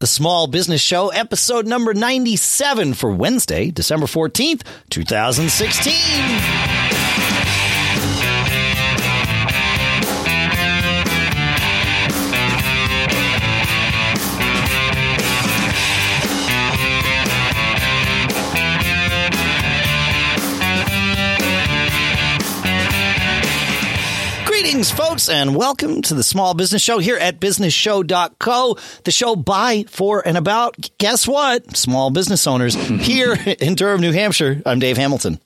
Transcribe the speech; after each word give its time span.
the 0.00 0.06
Small 0.06 0.46
Business 0.46 0.80
Show, 0.80 1.10
episode 1.10 1.66
number 1.66 1.92
97 1.92 2.94
for 2.94 3.10
Wednesday, 3.12 3.70
December 3.70 4.06
14th, 4.06 4.62
2016. 4.88 6.79
Folks, 25.20 25.28
and 25.28 25.54
welcome 25.54 26.00
to 26.00 26.14
the 26.14 26.22
Small 26.22 26.54
Business 26.54 26.80
Show 26.80 26.98
here 26.98 27.16
at 27.16 27.40
businessshow.co, 27.40 28.78
the 29.04 29.10
show 29.10 29.36
by, 29.36 29.84
for, 29.88 30.26
and 30.26 30.38
about, 30.38 30.90
guess 30.96 31.28
what? 31.28 31.76
Small 31.76 32.10
business 32.10 32.46
owners 32.46 32.74
here 33.02 33.36
in 33.60 33.74
Durham, 33.74 34.00
New 34.00 34.12
Hampshire. 34.12 34.62
I'm 34.64 34.78
Dave 34.78 34.96
Hamilton. 34.96 35.38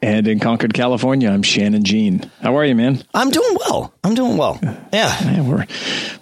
And 0.00 0.28
in 0.28 0.38
Concord, 0.38 0.72
California, 0.72 1.28
I'm 1.28 1.42
Shannon 1.42 1.82
Jean. 1.82 2.30
How 2.40 2.56
are 2.56 2.64
you, 2.64 2.76
man? 2.76 3.02
I'm 3.12 3.30
doing 3.30 3.56
well. 3.58 3.92
I'm 4.04 4.14
doing 4.14 4.36
well. 4.36 4.60
Yeah. 4.62 4.78
yeah 4.92 5.40
we're 5.40 5.66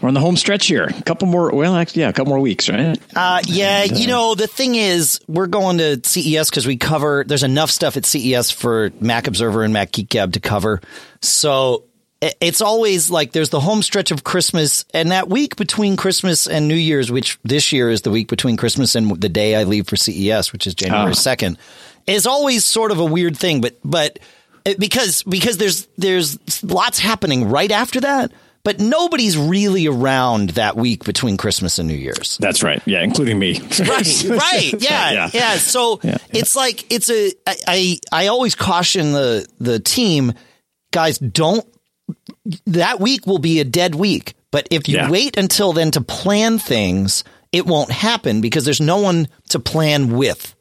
we're 0.00 0.08
on 0.08 0.14
the 0.14 0.20
home 0.20 0.36
stretch 0.36 0.66
here. 0.66 0.84
A 0.84 1.02
couple 1.02 1.28
more, 1.28 1.50
well, 1.54 1.76
actually, 1.76 2.02
yeah, 2.02 2.08
a 2.08 2.14
couple 2.14 2.30
more 2.30 2.40
weeks, 2.40 2.70
right? 2.70 2.98
Uh, 3.14 3.42
yeah. 3.44 3.82
And, 3.82 3.92
uh, 3.92 3.96
you 3.96 4.06
know, 4.06 4.34
the 4.34 4.46
thing 4.46 4.76
is, 4.76 5.20
we're 5.28 5.48
going 5.48 5.76
to 5.78 6.00
CES 6.02 6.48
because 6.48 6.66
we 6.66 6.78
cover. 6.78 7.24
There's 7.26 7.42
enough 7.42 7.70
stuff 7.70 7.98
at 7.98 8.06
CES 8.06 8.50
for 8.50 8.92
Mac 9.00 9.26
Observer 9.26 9.62
and 9.62 9.74
Mac 9.74 9.92
Geek 9.92 10.08
Gab 10.08 10.32
to 10.32 10.40
cover. 10.40 10.80
So 11.20 11.84
it's 12.20 12.60
always 12.60 13.10
like 13.10 13.32
there's 13.32 13.50
the 13.50 13.60
home 13.60 13.82
stretch 13.82 14.10
of 14.10 14.24
Christmas 14.24 14.84
and 14.94 15.10
that 15.10 15.28
week 15.28 15.56
between 15.56 15.96
Christmas 15.96 16.46
and 16.46 16.66
New 16.66 16.74
Year's, 16.74 17.10
which 17.10 17.38
this 17.44 17.72
year 17.72 17.90
is 17.90 18.02
the 18.02 18.10
week 18.10 18.28
between 18.28 18.56
Christmas 18.56 18.94
and 18.94 19.20
the 19.20 19.28
day 19.28 19.54
I 19.54 19.64
leave 19.64 19.86
for 19.86 19.96
CES, 19.96 20.52
which 20.52 20.66
is 20.66 20.74
January 20.74 21.10
ah. 21.10 21.14
second, 21.14 21.58
is 22.06 22.26
always 22.26 22.64
sort 22.64 22.90
of 22.90 23.00
a 23.00 23.04
weird 23.04 23.36
thing. 23.36 23.60
But 23.60 23.76
but 23.84 24.18
because 24.78 25.22
because 25.24 25.58
there's 25.58 25.86
there's 25.98 26.62
lots 26.64 26.98
happening 26.98 27.50
right 27.50 27.70
after 27.70 28.00
that. 28.00 28.32
But 28.64 28.80
nobody's 28.80 29.38
really 29.38 29.86
around 29.86 30.50
that 30.50 30.76
week 30.76 31.04
between 31.04 31.36
Christmas 31.36 31.78
and 31.78 31.86
New 31.86 31.94
Year's. 31.94 32.36
That's 32.38 32.64
right. 32.64 32.82
Yeah, 32.84 33.00
including 33.00 33.38
me. 33.38 33.60
right. 33.78 34.24
Right. 34.28 34.74
Yeah. 34.80 35.12
yeah. 35.12 35.30
yeah. 35.32 35.54
So 35.58 36.00
yeah, 36.02 36.10
yeah. 36.10 36.40
it's 36.40 36.56
like 36.56 36.92
it's 36.92 37.08
a. 37.08 37.30
I, 37.46 37.54
I 37.68 37.98
I 38.10 38.26
always 38.26 38.56
caution 38.56 39.12
the 39.12 39.46
the 39.60 39.78
team, 39.78 40.32
guys, 40.90 41.18
don't 41.18 41.64
that 42.66 43.00
week 43.00 43.26
will 43.26 43.38
be 43.38 43.60
a 43.60 43.64
dead 43.64 43.94
week. 43.94 44.34
But 44.50 44.68
if 44.70 44.88
you 44.88 44.96
yeah. 44.96 45.10
wait 45.10 45.36
until 45.36 45.72
then 45.72 45.90
to 45.92 46.00
plan 46.00 46.58
things, 46.58 47.24
it 47.52 47.66
won't 47.66 47.90
happen 47.90 48.40
because 48.40 48.64
there's 48.64 48.80
no 48.80 48.98
one 48.98 49.28
to 49.50 49.58
plan 49.58 50.16
with. 50.16 50.54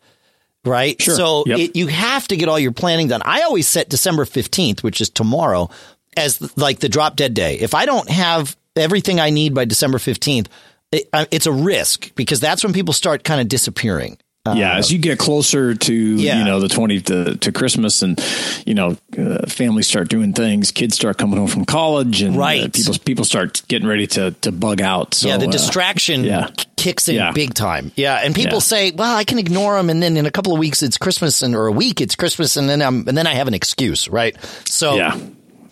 Right. 0.63 0.99
Sure. 0.99 1.15
So 1.15 1.43
yep. 1.45 1.59
it, 1.59 1.75
you 1.75 1.87
have 1.87 2.27
to 2.29 2.37
get 2.37 2.49
all 2.49 2.59
your 2.59 2.71
planning 2.71 3.07
done. 3.07 3.21
I 3.23 3.43
always 3.43 3.67
set 3.67 3.87
December 3.87 4.25
15th, 4.25 4.81
which 4.81 4.99
is 4.99 5.11
tomorrow, 5.11 5.69
as 6.17 6.57
like 6.57 6.79
the 6.79 6.89
drop 6.89 7.15
dead 7.15 7.35
day. 7.35 7.59
If 7.59 7.75
I 7.75 7.85
don't 7.85 8.09
have 8.09 8.57
everything 8.75 9.19
I 9.19 9.29
need 9.29 9.53
by 9.53 9.65
December 9.65 9.99
15th, 9.99 10.47
it, 10.91 11.07
uh, 11.13 11.25
it's 11.29 11.45
a 11.45 11.51
risk 11.51 12.13
because 12.15 12.39
that's 12.39 12.63
when 12.63 12.73
people 12.73 12.93
start 12.93 13.23
kind 13.23 13.41
of 13.41 13.47
disappearing. 13.47 14.17
Uh, 14.47 14.53
yeah, 14.55 14.77
as 14.77 14.91
you 14.91 14.99
get 14.99 15.17
closer 15.17 15.73
to 15.73 15.93
yeah. 15.93 16.37
you 16.37 16.45
know 16.45 16.59
the 16.59 16.67
twenty 16.67 17.01
to, 17.01 17.35
to 17.37 17.51
Christmas, 17.51 18.03
and 18.03 18.23
you 18.63 18.75
know 18.75 18.95
uh, 19.17 19.47
families 19.47 19.87
start 19.87 20.07
doing 20.07 20.33
things, 20.33 20.71
kids 20.71 20.95
start 20.95 21.17
coming 21.17 21.39
home 21.39 21.47
from 21.47 21.65
college, 21.65 22.21
and 22.21 22.35
uh, 22.35 22.39
right. 22.39 22.63
Uh, 22.63 22.69
people 22.69 22.93
people 23.03 23.25
start 23.25 23.63
getting 23.67 23.87
ready 23.87 24.05
to 24.05 24.31
to 24.41 24.51
bug 24.51 24.81
out. 24.81 25.15
So, 25.15 25.29
yeah, 25.29 25.37
the 25.37 25.47
uh, 25.47 25.51
distraction 25.51 26.23
yeah. 26.23 26.51
kicks 26.77 27.07
in 27.07 27.15
yeah. 27.15 27.31
big 27.31 27.55
time. 27.55 27.91
Yeah, 27.95 28.21
and 28.23 28.35
people 28.35 28.61
say, 28.61 28.91
"Well, 28.91 29.15
I 29.15 29.23
can 29.23 29.39
ignore 29.39 29.77
them," 29.77 29.89
and 29.89 30.03
then 30.03 30.15
in 30.15 30.27
a 30.27 30.31
couple 30.31 30.53
of 30.53 30.59
weeks 30.59 30.83
it's 30.83 30.99
Christmas, 30.99 31.41
and 31.41 31.55
or 31.55 31.65
a 31.65 31.71
week 31.71 31.99
it's 31.99 32.15
Christmas, 32.15 32.55
and 32.55 32.69
then 32.69 32.83
I'm 32.83 33.07
and 33.07 33.17
then 33.17 33.25
I 33.25 33.33
have 33.33 33.47
an 33.47 33.55
excuse, 33.55 34.07
right? 34.07 34.37
So 34.65 34.95
yeah. 34.95 35.19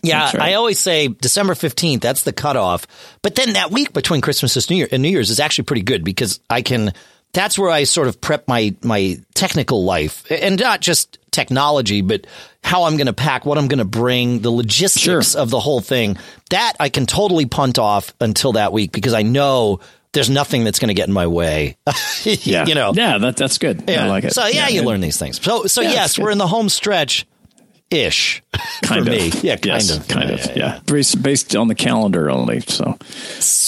Yeah, 0.02 0.26
right. 0.26 0.42
I 0.42 0.54
always 0.56 0.80
say 0.80 1.08
December 1.08 1.54
15th, 1.54 2.02
that's 2.02 2.24
the 2.24 2.34
cutoff. 2.34 2.86
But 3.22 3.36
then 3.36 3.54
that 3.54 3.72
week 3.72 3.94
between 3.94 4.20
Christmas 4.20 4.58
and 4.58 4.70
New, 4.70 4.76
Year, 4.76 4.88
and 4.92 5.02
New 5.02 5.08
Year's 5.08 5.30
is 5.30 5.40
actually 5.40 5.64
pretty 5.64 5.84
good 5.84 6.04
because 6.04 6.42
I 6.50 6.62
can 6.62 6.92
that's 7.34 7.58
where 7.58 7.70
I 7.70 7.84
sort 7.84 8.08
of 8.08 8.22
prep 8.22 8.48
my 8.48 8.76
my 8.84 9.20
technical 9.34 9.84
life 9.84 10.24
and 10.32 10.60
not 10.60 10.82
just 10.82 11.18
technology, 11.32 12.02
but 12.02 12.26
how 12.64 12.84
I'm 12.84 12.96
going 12.96 13.08
to 13.08 13.14
pack, 13.14 13.46
what 13.46 13.58
I'm 13.58 13.68
going 13.68 13.80
to 13.80 13.86
bring, 13.86 14.40
the 14.40 14.52
logistics 14.52 15.32
sure. 15.32 15.42
of 15.42 15.50
the 15.50 15.60
whole 15.60 15.82
thing. 15.82 16.18
That 16.52 16.74
I 16.80 16.90
can 16.90 17.06
totally 17.06 17.46
punt 17.46 17.80
off 17.80 18.14
until 18.22 18.54
that 18.54 18.72
week 18.72 18.92
because 18.92 19.14
I 19.14 19.24
know 19.24 19.80
there's 20.14 20.30
nothing 20.30 20.64
that's 20.64 20.80
going 20.80 20.90
to 20.90 20.94
get 20.94 21.08
in 21.08 21.14
my 21.14 21.28
way. 21.28 21.76
yeah, 22.24 22.66
you 22.66 22.76
know. 22.76 22.94
Yeah, 22.94 23.18
that 23.18 23.36
that's 23.36 23.58
good. 23.58 23.84
Yeah. 23.88 24.06
I 24.06 24.08
like 24.08 24.24
it. 24.24 24.34
So 24.34 24.46
yeah, 24.46 24.68
yeah 24.68 24.70
you 24.70 24.84
learn 24.84 25.02
these 25.02 25.18
things. 25.18 25.42
So 25.42 25.66
so 25.66 25.82
yeah, 25.82 25.92
yes, 25.92 26.18
we're 26.20 26.32
in 26.32 26.38
the 26.38 26.48
home 26.48 26.70
stretch 26.70 27.26
ish 27.94 28.42
kind 28.82 29.02
of 29.02 29.08
me. 29.08 29.30
Yeah, 29.42 29.56
kind 29.56 29.66
yes, 29.66 29.96
of, 29.96 30.08
kind 30.08 30.30
yeah, 30.30 30.36
of. 30.36 30.46
Yeah, 30.46 30.54
yeah. 30.56 30.80
Based, 30.86 31.22
based 31.22 31.56
on 31.56 31.68
the 31.68 31.76
calendar 31.76 32.30
only. 32.30 32.62
So, 32.62 32.98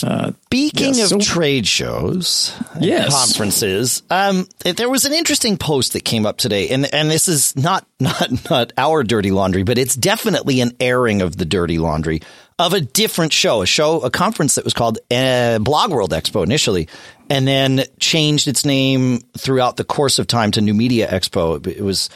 uh, 0.03 0.31
speaking 0.45 0.95
yes, 0.95 1.11
of 1.11 1.21
so, 1.21 1.33
trade 1.33 1.67
shows, 1.67 2.55
yes. 2.79 3.13
conferences, 3.13 4.03
um, 4.09 4.47
there 4.63 4.89
was 4.89 5.05
an 5.05 5.13
interesting 5.13 5.57
post 5.57 5.93
that 5.93 6.03
came 6.03 6.25
up 6.25 6.37
today, 6.37 6.69
and 6.69 6.91
and 6.93 7.09
this 7.09 7.27
is 7.27 7.55
not 7.55 7.85
not 7.99 8.49
not 8.49 8.73
our 8.77 9.03
dirty 9.03 9.31
laundry, 9.31 9.63
but 9.63 9.77
it's 9.77 9.95
definitely 9.95 10.61
an 10.61 10.71
airing 10.79 11.21
of 11.21 11.37
the 11.37 11.45
dirty 11.45 11.77
laundry 11.77 12.21
of 12.57 12.73
a 12.73 12.79
different 12.79 13.33
show, 13.33 13.61
a 13.61 13.65
show, 13.65 13.99
a 14.01 14.09
conference 14.09 14.55
that 14.55 14.63
was 14.63 14.73
called 14.73 14.97
uh, 15.11 15.59
Blog 15.59 15.91
World 15.91 16.11
Expo 16.11 16.43
initially, 16.43 16.87
and 17.29 17.45
then 17.45 17.83
changed 17.99 18.47
its 18.47 18.65
name 18.65 19.19
throughout 19.37 19.75
the 19.75 19.83
course 19.83 20.19
of 20.19 20.27
time 20.27 20.51
to 20.51 20.61
New 20.61 20.73
Media 20.73 21.07
Expo. 21.11 21.65
It 21.67 21.81
was 21.81 22.09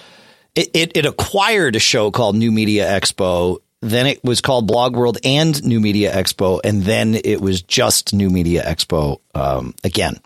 it, 0.56 0.70
it, 0.74 0.98
it 0.98 1.06
acquired 1.06 1.76
a 1.76 1.80
show 1.80 2.12
called 2.12 2.36
New 2.36 2.52
Media 2.52 2.88
Expo. 2.88 3.60
Then 3.82 4.08
it 4.08 4.24
was 4.24 4.42
called 4.42 4.68
Blog 4.68 4.96
World 4.96 5.18
and 5.24 5.64
New 5.64 5.80
Media 5.80 6.14
Expo, 6.14 6.60
and 6.64 6.84
then 6.84 7.16
it 7.16 7.40
was 7.40 7.62
just 7.62 8.14
New 8.14 8.30
Media 8.30 8.64
Expo 8.64 9.20
um, 9.34 9.74
again. 9.84 10.20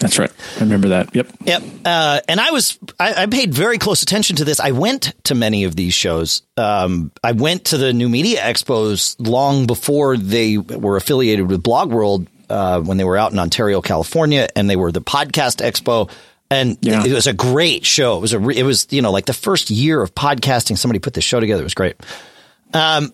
That's 0.00 0.18
right. 0.18 0.30
I 0.56 0.60
remember 0.60 0.88
that. 0.88 1.14
Yep. 1.14 1.28
Yep. 1.44 1.62
Uh, 1.84 2.20
and 2.26 2.40
I 2.40 2.50
was 2.52 2.78
I, 2.98 3.22
I, 3.22 3.26
paid 3.26 3.52
very 3.52 3.76
close 3.76 4.02
attention 4.02 4.36
to 4.36 4.46
this. 4.46 4.58
I 4.58 4.70
went 4.70 5.12
to 5.24 5.34
many 5.34 5.64
of 5.64 5.76
these 5.76 5.92
shows. 5.92 6.42
Um, 6.56 7.12
I 7.22 7.32
went 7.32 7.66
to 7.66 7.76
the 7.76 7.92
New 7.92 8.08
Media 8.08 8.40
Expos 8.40 9.16
long 9.18 9.66
before 9.66 10.16
they 10.16 10.56
were 10.56 10.96
affiliated 10.96 11.50
with 11.50 11.62
Blog 11.62 11.92
World 11.92 12.28
uh, 12.48 12.80
when 12.80 12.96
they 12.96 13.04
were 13.04 13.18
out 13.18 13.32
in 13.32 13.38
Ontario, 13.38 13.82
California, 13.82 14.48
and 14.56 14.70
they 14.70 14.76
were 14.76 14.90
the 14.90 15.02
Podcast 15.02 15.62
Expo 15.62 16.10
and 16.50 16.76
yeah. 16.80 17.04
it 17.04 17.12
was 17.12 17.26
a 17.26 17.32
great 17.32 17.86
show. 17.86 18.16
It 18.16 18.20
was 18.20 18.34
a 18.34 18.48
it 18.48 18.64
was 18.64 18.86
you 18.90 19.02
know 19.02 19.12
like 19.12 19.26
the 19.26 19.32
first 19.32 19.70
year 19.70 20.02
of 20.02 20.14
podcasting. 20.14 20.76
Somebody 20.76 20.98
put 20.98 21.14
this 21.14 21.24
show 21.24 21.40
together. 21.40 21.62
It 21.62 21.64
was 21.64 21.74
great. 21.74 21.96
Um, 22.74 23.12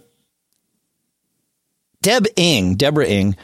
Deb 2.02 2.26
Ng, 2.36 2.76
Deborah 2.76 3.06
Ng, 3.06 3.36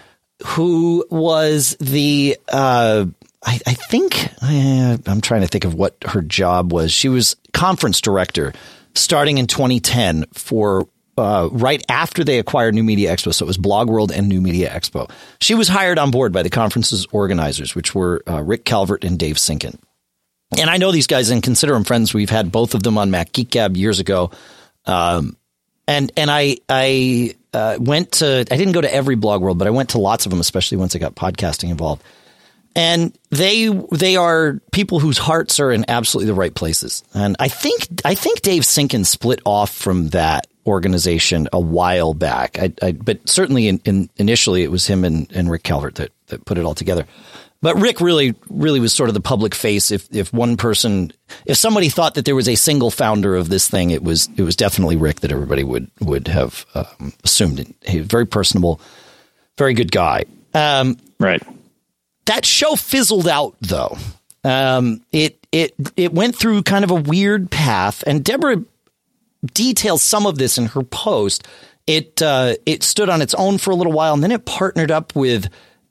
who 0.45 1.05
was 1.11 1.77
the 1.81 2.39
uh, 2.49 3.07
I, 3.45 3.61
I, 3.67 3.75
think 3.75 4.29
uh, 4.41 4.99
I'm 5.07 5.21
trying 5.21 5.41
to 5.41 5.49
think 5.49 5.65
of 5.65 5.75
what 5.75 5.97
her 6.07 6.23
job 6.23 6.73
was. 6.73 6.93
She 6.93 7.09
was 7.09 7.37
conference 7.53 8.01
director 8.01 8.53
starting 8.95 9.39
in 9.39 9.47
2010 9.47 10.27
for 10.33 10.89
uh, 11.17 11.49
right 11.53 11.85
after 11.89 12.25
they 12.25 12.39
acquired 12.39 12.75
New 12.75 12.83
Media 12.83 13.15
Expo. 13.15 13.35
So 13.35 13.45
it 13.45 13.47
was 13.47 13.59
Blog 13.59 13.89
World 13.89 14.13
and 14.13 14.29
New 14.29 14.41
Media 14.41 14.71
Expo. 14.71 15.11
She 15.41 15.55
was 15.55 15.69
hired 15.69 15.99
on 15.99 16.11
board 16.11 16.33
by 16.33 16.43
the 16.43 16.51
conference's 16.51 17.07
organizers, 17.13 17.75
which 17.75 17.95
were 17.95 18.23
uh, 18.29 18.43
Rick 18.43 18.65
Calvert 18.65 19.05
and 19.05 19.19
Dave 19.19 19.37
Cynkin. 19.37 19.79
And 20.59 20.69
I 20.69 20.77
know 20.77 20.93
these 20.93 21.07
guys 21.07 21.31
and 21.31 21.43
consider 21.43 21.73
them 21.73 21.85
friends. 21.85 22.13
We've 22.13 22.31
had 22.31 22.53
both 22.53 22.75
of 22.75 22.83
them 22.83 22.99
on 22.99 23.11
Mac 23.11 23.33
Geek 23.33 23.51
Gab 23.51 23.77
years 23.77 24.01
ago. 24.01 24.31
Um, 24.87 25.37
and 25.89 26.13
and 26.17 26.31
I 26.31 26.59
I 26.69 27.35
uh, 27.53 27.77
went 27.81 28.13
to 28.13 28.41
I 28.51 28.57
didn't 28.57 28.73
go 28.73 28.81
to 28.81 28.93
every 28.93 29.15
Blog 29.15 29.43
World, 29.43 29.59
but 29.59 29.67
I 29.67 29.71
went 29.71 29.91
to 29.91 29.99
lots 29.99 30.27
of 30.27 30.31
them, 30.31 30.41
especially 30.41 30.79
once 30.79 30.95
I 30.95 30.99
got 30.99 31.15
podcasting 31.15 31.71
involved. 31.71 32.03
And 32.75 33.17
they 33.31 33.69
they 33.93 34.17
are 34.17 34.61
people 34.73 34.99
whose 34.99 35.19
hearts 35.19 35.61
are 35.61 35.71
in 35.73 35.85
absolutely 35.89 36.29
the 36.29 36.39
right 36.39 36.55
places. 36.55 37.03
And 37.15 37.37
I 37.39 37.49
think 37.49 37.89
I 38.05 38.15
think 38.15 38.43
Dave 38.43 38.63
Cynkin 38.63 39.05
split 39.05 39.41
off 39.45 39.71
from 39.75 40.09
that 40.11 40.47
organization 40.67 41.49
a 41.53 41.61
while 41.61 42.15
back. 42.15 42.59
I, 42.59 42.73
I, 42.83 42.93
but 42.93 43.29
certainly 43.29 43.69
in, 43.69 43.81
in, 43.85 44.11
initially 44.17 44.63
it 44.63 44.71
was 44.71 44.87
him 44.87 45.05
and, 45.05 45.31
and 45.33 45.51
Rick 45.51 45.65
Calvert 45.65 45.97
that, 45.97 46.13
that 46.29 46.45
put 46.45 46.59
it 46.59 46.65
all 46.65 46.75
together. 46.75 47.07
But 47.63 47.81
Rick 47.81 48.01
really, 48.01 48.35
really 48.51 48.81
was 48.81 48.93
sort 48.93 49.09
of 49.09 49.15
the 49.15 49.21
public 49.21 49.55
face. 49.55 49.93
If 49.93 50.13
if 50.13 50.33
one 50.33 50.57
person, 50.57 51.13
if 51.47 51.57
somebody 51.57 51.89
thought 51.89 52.15
that 52.17 52.25
there 52.25 52.35
was 52.35 52.49
a 52.49 52.57
single 52.57 52.91
founder 52.91 53.37
of 53.37 53.49
this 53.49 53.69
thing, 53.69 53.93
it 53.93 54.03
was 54.03 54.29
it 54.37 54.43
was 54.43 54.57
definitely 54.57 54.97
Rick 54.97 55.21
that 55.21 55.31
everybody 55.31 55.63
would 55.63 55.89
would 56.01 56.27
have 56.27 56.67
um, 56.75 57.13
assumed. 57.23 57.73
He 57.87 57.99
was 57.99 58.09
very 58.09 58.27
personable, 58.27 58.81
very 59.57 59.75
good 59.75 59.93
guy. 59.93 60.25
Um, 60.53 60.97
right. 61.21 61.41
That 62.27 62.45
show 62.45 62.75
fizzled 62.75 63.29
out 63.29 63.55
though. 63.61 63.97
Um, 64.43 65.05
it 65.13 65.39
it 65.53 65.75
it 65.97 66.13
went 66.13 66.35
through 66.35 66.65
kind 66.65 66.83
of 66.83 66.91
a 66.91 66.97
weird 66.97 67.49
path, 67.49 68.03
and 68.09 68.25
Deborah 68.25 68.65
details 69.45 70.03
some 70.03 70.27
of 70.27 70.39
this 70.39 70.59
in 70.59 70.67
her 70.67 70.83
post. 70.83 71.47
It 71.87 72.23
uh, 72.23 72.55
it 72.65 72.83
stood 72.83 73.09
on 73.09 73.23
its 73.23 73.35
own 73.35 73.59
for 73.59 73.71
a 73.71 73.75
little 73.75 73.93
while, 73.93 74.15
and 74.15 74.23
then 74.23 74.33
it 74.33 74.45
partnered 74.45 74.91
up 74.91 75.15
with 75.17 75.49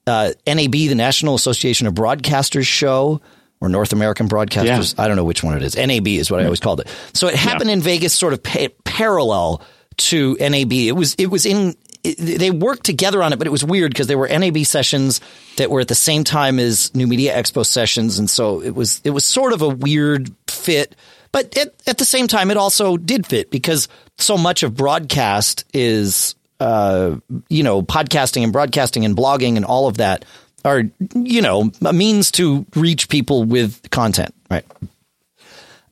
uh, 0.08 0.32
NAB, 0.48 0.72
the 0.72 0.96
National 0.96 1.36
Association 1.36 1.88
of 1.88 1.94
Broadcasters 1.94 2.66
show, 2.66 3.22
or 3.60 3.70
North 3.70 3.94
American 3.94 4.28
Broadcasters. 4.28 4.96
Yeah. 4.96 5.04
I 5.04 5.08
don't 5.08 5.18
know 5.18 5.26
which 5.26 5.44
one 5.44 5.56
it 5.56 5.64
is. 5.64 5.76
NAB 5.76 6.08
is 6.08 6.32
what 6.32 6.40
I 6.40 6.46
always 6.46 6.60
called 6.60 6.82
it. 6.82 6.88
So 7.14 7.28
it 7.28 7.36
happened 7.36 7.70
yeah. 7.70 7.76
in 7.76 7.82
Vegas, 7.82 8.14
sort 8.14 8.34
of 8.34 8.42
pa- 8.42 8.70
parallel 8.84 9.62
to 9.98 10.36
NAB. 10.40 10.72
It 10.74 10.94
was 10.94 11.16
it 11.16 11.28
was 11.28 11.46
in 11.46 11.76
it, 12.04 12.40
they 12.40 12.52
worked 12.52 12.84
together 12.84 13.22
on 13.22 13.34
it, 13.34 13.38
but 13.38 13.48
it 13.48 13.52
was 13.52 13.64
weird 13.64 13.92
because 13.92 14.08
there 14.08 14.18
were 14.18 14.28
NAB 14.28 14.60
sessions 14.60 15.22
that 15.58 15.70
were 15.70 15.82
at 15.82 15.88
the 15.88 15.96
same 15.96 16.24
time 16.24 16.60
as 16.60 16.94
New 16.96 17.08
Media 17.08 17.36
Expo 17.36 17.66
sessions, 17.66 18.18
and 18.18 18.30
so 18.30 18.62
it 18.62 18.74
was 18.76 19.02
it 19.04 19.12
was 19.12 19.26
sort 19.26 19.54
of 19.54 19.62
a 19.62 19.70
weird 19.70 20.32
fit. 20.48 20.96
But 21.32 21.58
at, 21.58 21.98
the 21.98 22.06
same 22.06 22.28
time, 22.28 22.52
it 22.52 22.58
also 22.58 22.98
did 22.98 23.26
fit 23.26 23.52
because 23.52 23.88
so 24.18 24.38
much 24.38 24.64
of 24.64 24.76
broadcast 24.76 25.66
is, 25.74 26.36
uh, 26.60 27.16
you 27.48 27.64
know, 27.64 27.82
podcasting 27.82 28.44
and 28.44 28.52
broadcasting 28.52 29.06
and 29.06 29.16
blogging 29.16 29.56
and 29.56 29.64
all 29.64 29.88
of 29.88 29.98
that 29.98 30.26
are, 30.66 30.84
you 31.16 31.42
know, 31.42 31.72
a 31.86 31.94
means 31.94 32.32
to 32.32 32.66
reach 32.76 33.08
people 33.08 33.44
with 33.44 33.90
content, 33.90 34.34
right? 34.50 34.66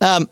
Um, 0.02 0.30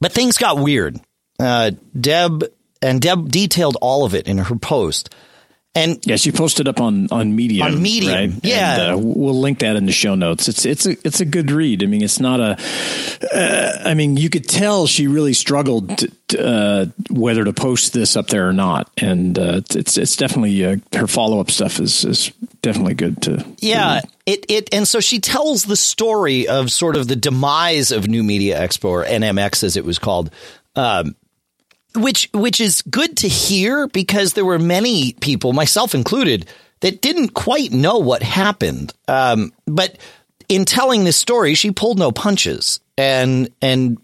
but 0.00 0.12
things 0.12 0.38
got 0.38 0.58
weird. 0.58 0.98
Uh, 1.38 1.72
Deb 1.98 2.44
and 2.80 3.00
Deb 3.00 3.30
detailed 3.30 3.76
all 3.80 4.04
of 4.04 4.14
it 4.14 4.26
in 4.26 4.38
her 4.38 4.56
post. 4.56 5.14
And 5.76 5.98
yeah, 6.06 6.16
she 6.16 6.30
posted 6.30 6.68
up 6.68 6.80
on 6.80 7.08
on 7.10 7.34
Medium. 7.34 7.66
On 7.66 7.82
Medium, 7.82 8.30
right? 8.30 8.40
yeah. 8.44 8.80
And, 8.80 8.94
uh, 8.94 8.98
we'll 8.98 9.40
link 9.40 9.58
that 9.58 9.74
in 9.74 9.86
the 9.86 9.92
show 9.92 10.14
notes. 10.14 10.46
It's 10.48 10.64
it's 10.64 10.86
a 10.86 10.92
it's 11.04 11.20
a 11.20 11.24
good 11.24 11.50
read. 11.50 11.82
I 11.82 11.86
mean, 11.86 12.02
it's 12.02 12.20
not 12.20 12.38
a. 12.38 12.56
Uh, 13.32 13.82
I 13.84 13.94
mean, 13.94 14.16
you 14.16 14.30
could 14.30 14.48
tell 14.48 14.86
she 14.86 15.08
really 15.08 15.32
struggled 15.32 15.98
to, 15.98 16.38
uh, 16.38 16.86
whether 17.10 17.44
to 17.44 17.52
post 17.52 17.92
this 17.92 18.16
up 18.16 18.28
there 18.28 18.48
or 18.48 18.52
not, 18.52 18.88
and 18.98 19.36
uh, 19.36 19.62
it's 19.70 19.98
it's 19.98 20.16
definitely 20.16 20.64
uh, 20.64 20.76
her 20.94 21.08
follow 21.08 21.40
up 21.40 21.50
stuff 21.50 21.80
is 21.80 22.04
is 22.04 22.30
definitely 22.62 22.94
good 22.94 23.20
to. 23.22 23.44
Yeah, 23.58 24.00
to 24.00 24.08
it 24.26 24.46
it 24.48 24.72
and 24.72 24.86
so 24.86 25.00
she 25.00 25.18
tells 25.18 25.64
the 25.64 25.76
story 25.76 26.46
of 26.46 26.70
sort 26.70 26.94
of 26.96 27.08
the 27.08 27.16
demise 27.16 27.90
of 27.90 28.06
New 28.06 28.22
Media 28.22 28.60
Expo 28.60 28.90
or 28.90 29.04
NMX 29.04 29.64
as 29.64 29.76
it 29.76 29.84
was 29.84 29.98
called. 29.98 30.30
Um, 30.76 31.16
which 31.96 32.28
which 32.32 32.60
is 32.60 32.82
good 32.82 33.16
to 33.18 33.28
hear 33.28 33.86
because 33.88 34.32
there 34.32 34.44
were 34.44 34.58
many 34.58 35.12
people, 35.14 35.52
myself 35.52 35.94
included, 35.94 36.46
that 36.80 37.00
didn't 37.00 37.30
quite 37.30 37.72
know 37.72 37.98
what 37.98 38.22
happened. 38.22 38.92
Um, 39.08 39.52
but 39.66 39.96
in 40.48 40.64
telling 40.64 41.04
this 41.04 41.16
story, 41.16 41.54
she 41.54 41.70
pulled 41.70 41.98
no 41.98 42.12
punches 42.12 42.80
and 42.96 43.50
and 43.62 43.98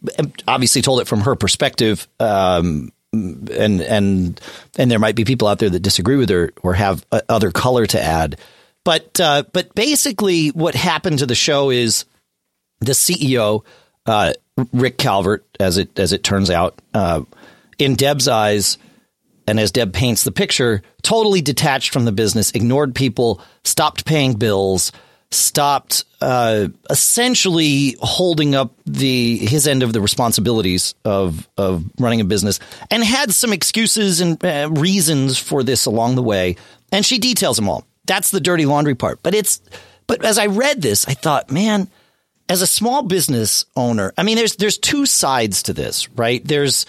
obviously 0.49 0.83
told 0.83 1.01
it 1.01 1.09
from 1.09 1.21
her 1.21 1.37
perspective. 1.37 2.09
Um, 2.19 2.93
and 3.13 3.81
and 3.81 4.41
and 4.79 4.91
there 4.91 4.99
might 4.99 5.17
be 5.17 5.25
people 5.25 5.49
out 5.49 5.59
there 5.59 5.71
that 5.71 5.81
disagree 5.81 6.17
with 6.17 6.31
her 6.31 6.53
or 6.63 6.75
have 6.75 7.05
other 7.29 7.51
color 7.51 7.87
to 7.87 8.01
add. 8.01 8.39
But 8.85 9.21
uh, 9.21 9.45
but 9.53 9.75
basically, 9.75 10.49
what 10.49 10.75
happened 10.75 11.19
to 11.19 11.27
the 11.27 11.35
show 11.35 11.71
is 11.71 12.05
the 12.81 12.93
CEO, 12.93 13.65
uh, 14.07 14.33
Rick 14.73 14.97
Calvert, 14.97 15.45
as 15.59 15.77
it 15.77 15.99
as 15.99 16.13
it 16.13 16.23
turns 16.23 16.51
out. 16.51 16.81
Uh, 16.95 17.23
in 17.81 17.95
Deb's 17.95 18.29
eyes, 18.29 18.79
and 19.47 19.59
as 19.59 19.73
Deb 19.73 19.93
paints 19.93 20.25
the 20.25 20.33
picture, 20.33 20.83
totally 21.03 21.43
detached 21.43 21.93
from 21.93 22.05
the 22.05 22.13
business, 22.13 22.53
ignored 22.53 22.95
people, 22.95 23.41
stopped 23.65 24.05
paying 24.05 24.35
bills, 24.35 24.93
stopped 25.31 26.05
uh, 26.21 26.69
essentially 26.89 27.97
holding 28.01 28.55
up 28.55 28.75
the 28.85 29.39
his 29.39 29.67
end 29.67 29.83
of 29.83 29.93
the 29.93 30.01
responsibilities 30.01 30.95
of 31.05 31.49
of 31.57 31.85
running 31.99 32.21
a 32.21 32.25
business, 32.25 32.61
and 32.91 33.03
had 33.03 33.33
some 33.33 33.53
excuses 33.53 34.21
and 34.21 34.45
uh, 34.45 34.69
reasons 34.71 35.39
for 35.39 35.63
this 35.63 35.87
along 35.87 36.15
the 36.15 36.23
way. 36.23 36.57
And 36.93 37.07
she 37.07 37.19
details 37.19 37.57
them 37.57 37.69
all. 37.69 37.85
That's 38.07 38.31
the 38.31 38.41
dirty 38.41 38.67
laundry 38.67 38.95
part. 38.95 39.23
But 39.23 39.35
it's 39.35 39.61
but 40.07 40.25
as 40.25 40.39
I 40.39 40.47
read 40.47 40.83
this, 40.83 41.07
I 41.07 41.15
thought, 41.15 41.53
man, 41.53 41.89
as 42.49 42.63
a 42.63 42.67
small 42.67 43.03
business 43.03 43.65
owner, 43.77 44.13
I 44.19 44.25
mean, 44.25 44.37
there's 44.37 44.57
there's 44.57 44.79
two 44.79 45.07
sides 45.07 45.63
to 45.65 45.73
this, 45.73 46.11
right? 46.11 46.45
There's 46.45 46.87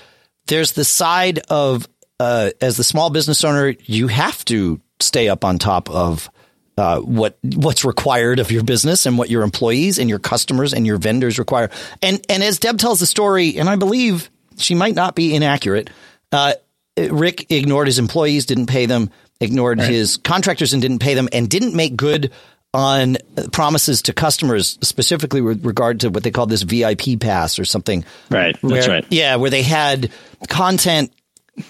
there's 0.51 0.74
the 0.74 0.83
side 0.83 1.39
of 1.50 1.88
uh, 2.19 2.51
as 2.59 2.77
the 2.77 2.83
small 2.83 3.09
business 3.09 3.44
owner, 3.44 3.74
you 3.86 4.07
have 4.07 4.44
to 4.45 4.80
stay 5.00 5.30
up 5.30 5.44
on 5.44 5.57
top 5.57 5.89
of 5.89 6.30
uh, 6.77 7.00
what 7.00 7.39
what's 7.42 7.86
required 7.86 8.39
of 8.39 8.51
your 8.51 8.63
business 8.63 9.06
and 9.06 9.18
what 9.18 9.30
your 9.30 9.44
employees 9.44 9.98
and 9.98 10.09
your 10.09 10.19
customers 10.19 10.74
and 10.74 10.86
your 10.86 10.98
vendors 10.98 11.39
require. 11.39 11.69
And 12.01 12.24
and 12.30 12.44
as 12.44 12.59
Deb 12.59 12.77
tells 12.77 13.00
the 13.00 13.06
story, 13.06 13.57
and 13.57 13.69
I 13.69 13.77
believe 13.77 14.30
she 14.57 14.75
might 14.75 14.94
not 14.94 15.15
be 15.15 15.33
inaccurate. 15.33 15.89
Uh, 16.31 16.54
Rick 16.97 17.50
ignored 17.50 17.88
his 17.88 17.97
employees, 17.97 18.45
didn't 18.45 18.68
pay 18.68 18.86
them, 18.86 19.09
ignored 19.39 19.80
right. 19.80 19.89
his 19.89 20.18
contractors 20.18 20.74
and 20.74 20.81
didn't 20.81 21.00
pay 21.00 21.13
them, 21.13 21.30
and 21.31 21.50
didn't 21.50 21.75
make 21.75 21.95
good 21.95 22.31
on 22.73 23.18
promises 23.51 24.01
to 24.03 24.13
customers, 24.13 24.77
specifically 24.81 25.41
with 25.41 25.65
regard 25.65 26.00
to 26.01 26.09
what 26.09 26.23
they 26.23 26.31
call 26.31 26.45
this 26.45 26.62
VIP 26.62 27.19
pass 27.19 27.59
or 27.59 27.65
something. 27.65 28.06
Right. 28.29 28.62
Where, 28.63 28.75
That's 28.75 28.88
right. 28.88 29.06
Yeah, 29.09 29.35
where 29.35 29.50
they 29.50 29.63
had 29.63 30.12
content 30.47 31.12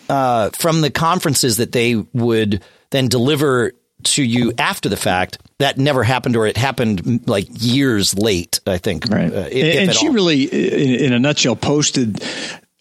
uh, 0.10 0.52
from 0.52 0.82
the 0.82 0.92
conferences 0.92 1.58
that 1.58 1.72
they 1.72 1.96
would 1.96 2.64
then 2.92 3.08
deliver 3.08 3.74
to 4.04 4.24
you 4.24 4.54
after 4.58 4.90
the 4.90 4.98
fact. 4.98 5.40
That 5.60 5.78
never 5.78 6.04
happened, 6.04 6.36
or 6.36 6.48
it 6.48 6.58
happened 6.58 7.28
like 7.28 7.48
years 7.50 8.18
late. 8.18 8.60
I 8.66 8.80
think. 8.80 9.08
Right. 9.08 9.32
Uh, 9.32 9.48
if, 9.52 9.78
and, 9.78 9.90
if 9.90 9.96
she 9.96 10.08
all. 10.08 10.14
really, 10.14 10.44
in, 10.46 11.06
in 11.06 11.14
a 11.14 11.20
nutshell, 11.20 11.56
posted 11.56 12.24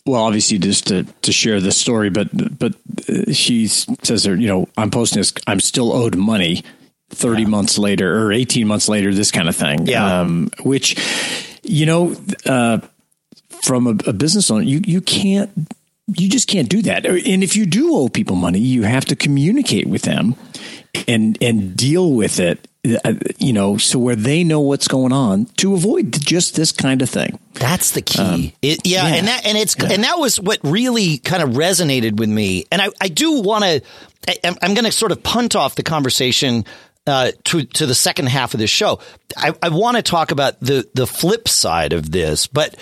well, 0.07 0.23
obviously, 0.23 0.59
just 0.59 0.87
to, 0.89 1.05
to 1.05 1.33
share 1.33 1.61
the 1.61 1.73
story, 1.73 2.09
but 2.09 2.29
but 2.59 2.75
uh, 3.09 3.33
she 3.33 3.67
says, 3.67 4.25
"You 4.25 4.37
know, 4.37 4.69
I'm 4.77 4.91
posting 4.91 5.21
this. 5.21 5.33
I'm 5.47 5.61
still 5.61 5.93
owed 5.93 6.17
money 6.17 6.65
30 7.11 7.43
yeah. 7.43 7.49
months 7.49 7.79
later 7.79 8.27
or 8.27 8.33
18 8.33 8.67
months 8.67 8.89
later, 8.89 9.13
this 9.13 9.31
kind 9.31 9.49
of 9.49 9.57
thing. 9.57 9.87
Yeah. 9.87 10.21
Um, 10.21 10.51
which, 10.63 10.97
you 11.63 11.87
know, 11.87 12.17
uh, 12.47 12.79
from 13.63 13.87
a, 13.87 13.91
a 14.09 14.13
business 14.13 14.51
owner, 14.51 14.65
you, 14.65 14.81
you 14.85 15.01
can't, 15.01 15.51
you 16.07 16.29
just 16.29 16.49
can't 16.49 16.69
do 16.69 16.83
that. 16.83 17.07
And 17.07 17.45
if 17.45 17.57
you 17.57 17.67
do 17.67 17.95
owe 17.95 18.09
people 18.09 18.37
money, 18.37 18.59
you 18.59 18.83
have 18.83 19.05
to 19.07 19.17
communicate 19.17 19.87
with 19.87 20.03
them 20.03 20.35
and, 21.07 21.39
and 21.41 21.77
deal 21.77 22.13
with 22.13 22.41
it 22.41 22.67
uh, 23.05 23.13
you 23.39 23.53
know, 23.53 23.77
so 23.77 23.99
where 23.99 24.17
they 24.17 24.43
know 24.43 24.61
what's 24.61 24.89
going 24.89 25.13
on 25.13 25.45
to 25.59 25.75
avoid 25.75 26.13
just 26.13 26.57
this 26.57 26.73
kind 26.73 27.03
of 27.03 27.11
thing. 27.11 27.39
That's 27.53 27.91
the 27.91 28.01
key. 28.01 28.23
Um, 28.23 28.53
it, 28.63 28.87
yeah, 28.87 29.07
yeah, 29.07 29.15
and 29.17 29.29
that 29.29 29.45
and 29.45 29.59
it's 29.59 29.77
yeah. 29.79 29.93
and 29.93 30.03
that 30.05 30.19
was 30.19 30.41
what 30.41 30.61
really 30.63 31.19
kind 31.19 31.43
of 31.43 31.51
resonated 31.51 32.17
with 32.17 32.31
me. 32.31 32.65
And 32.73 32.81
I, 32.81 32.89
I 32.99 33.09
do 33.09 33.43
want 33.43 33.65
to. 33.65 33.83
I'm 34.45 34.75
going 34.75 34.85
to 34.85 34.93
sort 34.93 35.13
of 35.13 35.23
punt 35.23 35.57
off 35.57 35.75
the 35.75 35.83
conversation 35.83 36.65
uh, 37.07 37.33
to 37.45 37.65
to 37.65 37.87
the 37.87 37.95
second 37.95 38.27
half 38.27 38.55
of 38.55 38.61
this 38.61 38.71
show. 38.71 39.01
I, 39.37 39.53
I 39.63 39.69
want 39.71 39.97
to 39.97 40.03
talk 40.03 40.31
about 40.31 40.61
the 40.61 40.89
the 40.95 41.07
flip 41.07 41.49
side 41.49 41.93
of 41.93 42.11
this, 42.11 42.47
but 42.47 42.77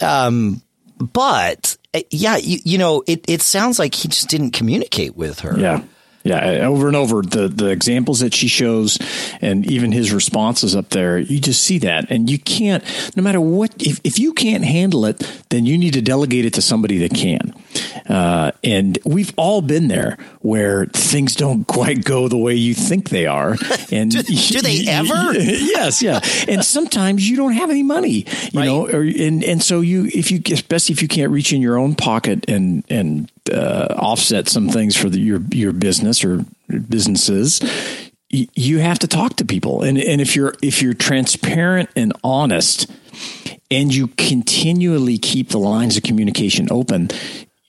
um, 0.00 0.62
but 0.98 1.76
uh, 1.94 2.00
yeah, 2.10 2.36
you, 2.36 2.58
you 2.64 2.78
know, 2.78 3.02
it 3.06 3.24
it 3.28 3.42
sounds 3.42 3.78
like 3.78 3.94
he 3.94 4.08
just 4.08 4.28
didn't 4.28 4.52
communicate 4.52 5.16
with 5.16 5.40
her. 5.40 5.58
Yeah. 5.58 5.82
Yeah, 6.26 6.66
over 6.66 6.86
and 6.86 6.96
over 6.96 7.20
the 7.20 7.48
the 7.48 7.66
examples 7.66 8.20
that 8.20 8.32
she 8.32 8.48
shows, 8.48 8.96
and 9.42 9.70
even 9.70 9.92
his 9.92 10.10
responses 10.10 10.74
up 10.74 10.88
there, 10.88 11.18
you 11.18 11.38
just 11.38 11.62
see 11.62 11.76
that, 11.80 12.10
and 12.10 12.30
you 12.30 12.38
can't. 12.38 12.82
No 13.14 13.22
matter 13.22 13.42
what, 13.42 13.74
if 13.78 14.00
if 14.04 14.18
you 14.18 14.32
can't 14.32 14.64
handle 14.64 15.04
it, 15.04 15.18
then 15.50 15.66
you 15.66 15.76
need 15.76 15.92
to 15.92 16.00
delegate 16.00 16.46
it 16.46 16.54
to 16.54 16.62
somebody 16.62 16.96
that 17.06 17.12
can. 17.12 17.52
Uh, 18.08 18.52
and 18.62 18.98
we've 19.04 19.32
all 19.36 19.62
been 19.62 19.88
there 19.88 20.18
where 20.40 20.86
things 20.86 21.34
don't 21.34 21.66
quite 21.66 22.04
go 22.04 22.28
the 22.28 22.36
way 22.36 22.54
you 22.54 22.74
think 22.74 23.08
they 23.08 23.26
are. 23.26 23.56
And 23.90 24.10
do, 24.10 24.22
do, 24.22 24.60
they 24.60 24.86
ever? 24.88 25.34
yes, 25.34 26.02
yeah. 26.02 26.18
And 26.48 26.64
sometimes 26.64 27.28
you 27.28 27.36
don't 27.36 27.52
have 27.52 27.70
any 27.70 27.82
money, 27.82 28.24
you 28.50 28.60
right. 28.60 28.64
know, 28.64 28.88
or, 28.88 29.02
and 29.02 29.44
and 29.44 29.62
so 29.62 29.82
you 29.82 30.06
if 30.06 30.32
you 30.32 30.40
especially 30.50 30.94
if 30.94 31.02
you 31.02 31.06
can't 31.06 31.30
reach 31.30 31.52
in 31.52 31.60
your 31.60 31.78
own 31.78 31.94
pocket 31.94 32.48
and 32.48 32.82
and 32.88 33.30
uh, 33.52 33.94
offset 33.96 34.48
some 34.48 34.68
things 34.68 34.96
for 34.96 35.08
the, 35.08 35.20
your 35.20 35.40
your 35.52 35.72
business 35.72 36.24
or 36.24 36.44
businesses, 36.88 37.60
you 38.30 38.78
have 38.78 38.98
to 39.00 39.06
talk 39.06 39.36
to 39.36 39.44
people. 39.44 39.82
And 39.82 39.98
and 39.98 40.20
if 40.20 40.34
you're 40.34 40.54
if 40.62 40.82
you're 40.82 40.94
transparent 40.94 41.90
and 41.94 42.12
honest, 42.24 42.90
and 43.70 43.94
you 43.94 44.08
continually 44.08 45.18
keep 45.18 45.50
the 45.50 45.58
lines 45.58 45.96
of 45.96 46.02
communication 46.02 46.68
open, 46.70 47.10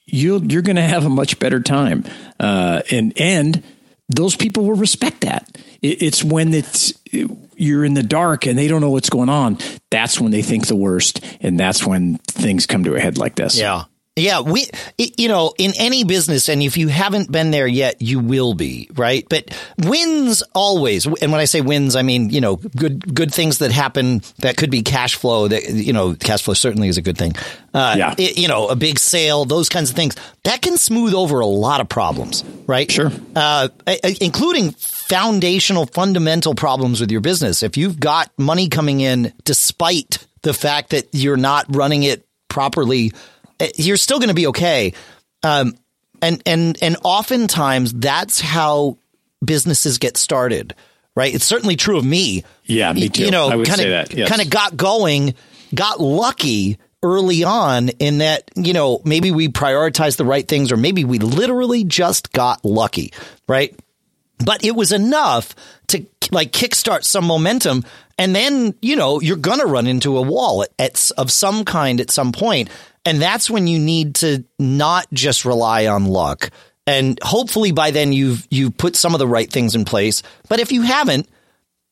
you 0.06 0.40
you're 0.44 0.62
going 0.62 0.76
to 0.76 0.82
have 0.82 1.04
a 1.04 1.10
much 1.10 1.38
better 1.38 1.60
time. 1.60 2.04
Uh, 2.38 2.82
and 2.90 3.12
and 3.20 3.62
those 4.08 4.36
people 4.36 4.64
will 4.64 4.76
respect 4.76 5.22
that. 5.22 5.56
It, 5.82 6.02
it's 6.02 6.24
when 6.24 6.54
it's 6.54 6.94
you're 7.12 7.84
in 7.84 7.94
the 7.94 8.02
dark 8.02 8.46
and 8.46 8.58
they 8.58 8.68
don't 8.68 8.80
know 8.80 8.90
what's 8.90 9.10
going 9.10 9.28
on. 9.28 9.58
That's 9.90 10.20
when 10.20 10.30
they 10.30 10.42
think 10.42 10.66
the 10.66 10.76
worst, 10.76 11.24
and 11.40 11.58
that's 11.58 11.84
when 11.84 12.18
things 12.28 12.66
come 12.66 12.84
to 12.84 12.94
a 12.94 13.00
head 13.00 13.18
like 13.18 13.34
this. 13.34 13.58
Yeah. 13.58 13.84
Yeah, 14.18 14.40
we, 14.40 14.64
you 14.96 15.28
know, 15.28 15.52
in 15.58 15.72
any 15.76 16.04
business, 16.04 16.48
and 16.48 16.62
if 16.62 16.78
you 16.78 16.88
haven't 16.88 17.30
been 17.30 17.50
there 17.50 17.66
yet, 17.66 18.00
you 18.00 18.18
will 18.18 18.54
be, 18.54 18.88
right? 18.94 19.26
But 19.28 19.54
wins 19.76 20.42
always, 20.54 21.04
and 21.04 21.30
when 21.30 21.34
I 21.34 21.44
say 21.44 21.60
wins, 21.60 21.94
I 21.94 22.00
mean, 22.00 22.30
you 22.30 22.40
know, 22.40 22.56
good, 22.56 23.14
good 23.14 23.30
things 23.30 23.58
that 23.58 23.72
happen 23.72 24.22
that 24.38 24.56
could 24.56 24.70
be 24.70 24.82
cash 24.82 25.16
flow 25.16 25.48
that, 25.48 25.68
you 25.68 25.92
know, 25.92 26.14
cash 26.14 26.44
flow 26.44 26.54
certainly 26.54 26.88
is 26.88 26.96
a 26.96 27.02
good 27.02 27.18
thing. 27.18 27.34
Uh, 27.74 27.94
yeah. 27.98 28.14
It, 28.16 28.38
you 28.38 28.48
know, 28.48 28.68
a 28.68 28.74
big 28.74 28.98
sale, 28.98 29.44
those 29.44 29.68
kinds 29.68 29.90
of 29.90 29.96
things 29.96 30.16
that 30.44 30.62
can 30.62 30.78
smooth 30.78 31.12
over 31.12 31.40
a 31.40 31.46
lot 31.46 31.82
of 31.82 31.88
problems, 31.90 32.42
right? 32.66 32.90
Sure. 32.90 33.12
Uh, 33.34 33.68
including 34.22 34.70
foundational, 34.70 35.84
fundamental 35.84 36.54
problems 36.54 37.02
with 37.02 37.10
your 37.10 37.20
business. 37.20 37.62
If 37.62 37.76
you've 37.76 38.00
got 38.00 38.30
money 38.38 38.70
coming 38.70 39.02
in 39.02 39.34
despite 39.44 40.26
the 40.40 40.54
fact 40.54 40.90
that 40.90 41.08
you're 41.12 41.36
not 41.36 41.66
running 41.68 42.02
it 42.02 42.26
properly, 42.48 43.12
you're 43.76 43.96
still 43.96 44.18
going 44.18 44.28
to 44.28 44.34
be 44.34 44.48
okay. 44.48 44.92
Um, 45.42 45.76
and 46.22 46.42
and 46.46 46.78
and 46.82 46.96
oftentimes 47.04 47.92
that's 47.92 48.40
how 48.40 48.98
businesses 49.44 49.98
get 49.98 50.16
started, 50.16 50.74
right? 51.14 51.34
It's 51.34 51.44
certainly 51.44 51.76
true 51.76 51.98
of 51.98 52.04
me. 52.04 52.44
Yeah, 52.64 52.92
me 52.92 53.08
too. 53.08 53.24
You 53.24 53.30
know, 53.30 53.50
kind 53.64 53.80
of 53.80 54.12
yes. 54.12 54.28
kind 54.28 54.40
of 54.40 54.50
got 54.50 54.76
going, 54.76 55.34
got 55.74 56.00
lucky 56.00 56.78
early 57.02 57.44
on 57.44 57.90
in 57.90 58.18
that 58.18 58.50
you 58.56 58.72
know 58.72 59.00
maybe 59.04 59.30
we 59.30 59.48
prioritized 59.48 60.16
the 60.16 60.24
right 60.24 60.46
things, 60.46 60.72
or 60.72 60.76
maybe 60.76 61.04
we 61.04 61.18
literally 61.18 61.84
just 61.84 62.32
got 62.32 62.64
lucky, 62.64 63.12
right? 63.48 63.78
But 64.44 64.64
it 64.64 64.72
was 64.72 64.92
enough 64.92 65.54
to 65.88 66.04
like 66.30 66.52
kickstart 66.52 67.04
some 67.04 67.24
momentum 67.24 67.84
and 68.18 68.34
then, 68.34 68.74
you 68.80 68.96
know, 68.96 69.20
you're 69.20 69.36
going 69.36 69.60
to 69.60 69.66
run 69.66 69.86
into 69.86 70.16
a 70.16 70.22
wall 70.22 70.62
at, 70.62 70.70
at, 70.78 71.10
of 71.18 71.30
some 71.30 71.64
kind 71.64 72.00
at 72.00 72.10
some. 72.10 72.32
And 73.04 73.22
that's 73.22 73.50
when 73.50 73.66
you 73.66 73.78
need 73.78 74.16
to 74.16 74.44
not 74.58 75.06
just 75.12 75.44
rely 75.44 75.86
on 75.86 76.06
luck. 76.06 76.50
And 76.86 77.18
hopefully 77.22 77.72
by 77.72 77.90
then 77.90 78.12
you've, 78.12 78.46
you've 78.50 78.76
put 78.76 78.96
some 78.96 79.14
of 79.14 79.18
the 79.18 79.28
right 79.28 79.50
things 79.50 79.74
in 79.74 79.84
place. 79.84 80.22
But 80.48 80.60
if 80.60 80.72
you 80.72 80.82
haven't, 80.82 81.28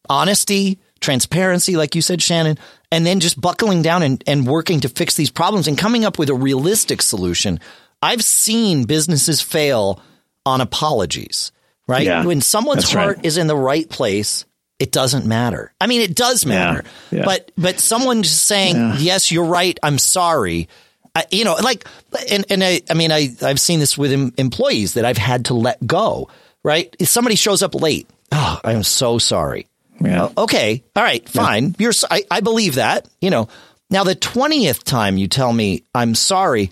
honesty, 0.08 0.78
transparency, 1.00 1.76
like 1.76 1.94
you 1.94 2.02
said, 2.02 2.22
Shannon, 2.22 2.58
and 2.90 3.04
then 3.04 3.20
just 3.20 3.40
buckling 3.40 3.82
down 3.82 4.02
and, 4.02 4.22
and 4.26 4.46
working 4.46 4.80
to 4.80 4.88
fix 4.88 5.14
these 5.14 5.30
problems 5.30 5.68
and 5.68 5.76
coming 5.76 6.04
up 6.04 6.18
with 6.18 6.30
a 6.30 6.34
realistic 6.34 7.02
solution. 7.02 7.60
I've 8.00 8.24
seen 8.24 8.84
businesses 8.84 9.40
fail 9.40 10.00
on 10.46 10.60
apologies, 10.60 11.52
right? 11.86 12.06
Yeah, 12.06 12.24
when 12.24 12.40
someone's 12.40 12.90
heart 12.90 13.16
right. 13.18 13.26
is 13.26 13.36
in 13.36 13.46
the 13.46 13.56
right 13.56 13.88
place, 13.88 14.44
it 14.78 14.92
doesn't 14.92 15.26
matter. 15.26 15.72
I 15.80 15.86
mean, 15.86 16.00
it 16.00 16.14
does 16.14 16.44
matter, 16.44 16.82
yeah, 17.10 17.18
yeah. 17.18 17.24
but 17.24 17.50
but 17.56 17.80
someone 17.80 18.22
just 18.22 18.44
saying. 18.44 18.94
"Yes, 18.98 19.30
you're 19.30 19.44
right. 19.44 19.78
I'm 19.82 19.98
sorry." 19.98 20.68
I, 21.16 21.26
you 21.30 21.44
know, 21.44 21.54
like, 21.54 21.86
and 22.30 22.44
and 22.50 22.64
I, 22.64 22.80
I 22.90 22.94
mean, 22.94 23.12
I 23.12 23.30
I've 23.42 23.60
seen 23.60 23.78
this 23.78 23.96
with 23.96 24.12
em- 24.12 24.34
employees 24.36 24.94
that 24.94 25.04
I've 25.04 25.18
had 25.18 25.46
to 25.46 25.54
let 25.54 25.84
go. 25.86 26.28
Right? 26.62 26.94
If 26.98 27.08
somebody 27.08 27.36
shows 27.36 27.62
up 27.62 27.74
late, 27.74 28.08
oh, 28.32 28.60
I 28.64 28.72
am 28.72 28.82
so 28.82 29.18
sorry. 29.18 29.68
Yeah. 30.00 30.24
Uh, 30.24 30.32
okay. 30.38 30.82
All 30.96 31.02
right. 31.02 31.28
Fine. 31.28 31.76
You're. 31.78 31.92
I, 32.10 32.24
I 32.30 32.40
believe 32.40 32.76
that. 32.76 33.08
You 33.20 33.30
know. 33.30 33.48
Now 33.90 34.02
the 34.02 34.14
twentieth 34.14 34.82
time 34.82 35.18
you 35.18 35.28
tell 35.28 35.52
me 35.52 35.84
I'm 35.94 36.14
sorry, 36.14 36.70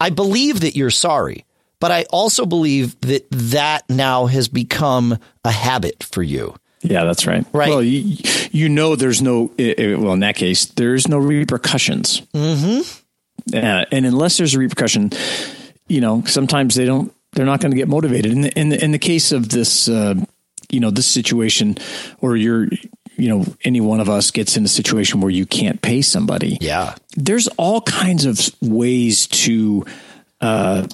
I 0.00 0.10
believe 0.10 0.60
that 0.60 0.74
you're 0.74 0.90
sorry. 0.90 1.44
But 1.82 1.90
I 1.90 2.04
also 2.10 2.46
believe 2.46 2.94
that 3.00 3.26
that 3.32 3.90
now 3.90 4.26
has 4.26 4.46
become 4.46 5.18
a 5.44 5.50
habit 5.50 6.04
for 6.04 6.22
you. 6.22 6.54
Yeah, 6.80 7.02
that's 7.02 7.26
right. 7.26 7.44
Right. 7.52 7.68
Well, 7.68 7.82
you, 7.82 8.18
you 8.52 8.68
know, 8.68 8.94
there's 8.94 9.20
no, 9.20 9.50
well, 9.58 10.12
in 10.12 10.20
that 10.20 10.36
case, 10.36 10.66
there's 10.66 11.08
no 11.08 11.18
repercussions. 11.18 12.20
Mm-hmm. 12.34 13.56
Uh, 13.56 13.84
and 13.90 14.06
unless 14.06 14.36
there's 14.36 14.54
a 14.54 14.60
repercussion, 14.60 15.10
you 15.88 16.00
know, 16.00 16.22
sometimes 16.24 16.76
they 16.76 16.84
don't, 16.84 17.12
they're 17.32 17.46
not 17.46 17.60
going 17.60 17.72
to 17.72 17.76
get 17.76 17.88
motivated. 17.88 18.30
In 18.30 18.42
the, 18.42 18.56
in 18.56 18.68
the, 18.68 18.84
in 18.84 18.92
the 18.92 19.00
case 19.00 19.32
of 19.32 19.48
this, 19.48 19.88
uh, 19.88 20.14
you 20.70 20.78
know, 20.78 20.92
this 20.92 21.08
situation 21.08 21.78
or 22.20 22.36
you're, 22.36 22.68
you 23.16 23.28
know, 23.28 23.44
any 23.64 23.80
one 23.80 23.98
of 23.98 24.08
us 24.08 24.30
gets 24.30 24.56
in 24.56 24.64
a 24.64 24.68
situation 24.68 25.20
where 25.20 25.32
you 25.32 25.46
can't 25.46 25.82
pay 25.82 26.00
somebody. 26.00 26.58
Yeah. 26.60 26.94
There's 27.16 27.48
all 27.58 27.80
kinds 27.80 28.24
of 28.24 28.38
ways 28.60 29.26
to, 29.26 29.84
uh, 30.40 30.86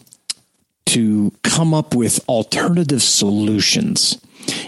to 0.89 1.33
come 1.43 1.75
up 1.75 1.95
with 1.95 2.21
alternative 2.29 3.03
solutions 3.03 4.19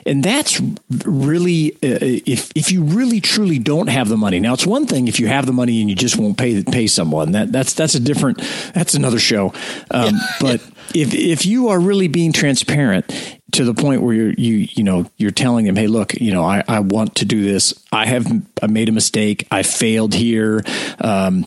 and 0.06 0.22
that's 0.22 0.60
really 1.04 1.72
uh, 1.74 1.98
if 2.02 2.50
if 2.54 2.72
you 2.72 2.82
really 2.82 3.20
truly 3.20 3.58
don't 3.58 3.88
have 3.88 4.08
the 4.08 4.16
money. 4.16 4.40
Now 4.40 4.54
it's 4.54 4.66
one 4.66 4.86
thing 4.86 5.08
if 5.08 5.20
you 5.20 5.28
have 5.28 5.46
the 5.46 5.52
money 5.52 5.80
and 5.80 5.88
you 5.88 5.96
just 5.96 6.16
won't 6.16 6.36
pay 6.36 6.62
pay 6.62 6.86
someone. 6.86 7.32
That 7.32 7.52
that's 7.52 7.74
that's 7.74 7.94
a 7.94 8.00
different 8.00 8.38
that's 8.74 8.94
another 8.94 9.18
show. 9.18 9.52
Um, 9.90 10.14
but 10.40 10.60
if 10.94 11.14
if 11.14 11.46
you 11.46 11.68
are 11.68 11.78
really 11.78 12.08
being 12.08 12.32
transparent 12.32 13.08
to 13.52 13.64
the 13.64 13.74
point 13.74 14.02
where 14.02 14.14
you're 14.14 14.32
you 14.32 14.68
you 14.72 14.84
know 14.84 15.06
you're 15.16 15.30
telling 15.30 15.66
them 15.66 15.74
hey 15.74 15.88
look 15.88 16.14
you 16.14 16.32
know 16.32 16.44
i, 16.44 16.62
I 16.68 16.78
want 16.78 17.16
to 17.16 17.24
do 17.24 17.42
this 17.42 17.74
i 17.90 18.06
have 18.06 18.24
I 18.62 18.68
made 18.68 18.88
a 18.88 18.92
mistake 18.92 19.48
i 19.50 19.64
failed 19.64 20.14
here 20.14 20.62
um, 21.00 21.46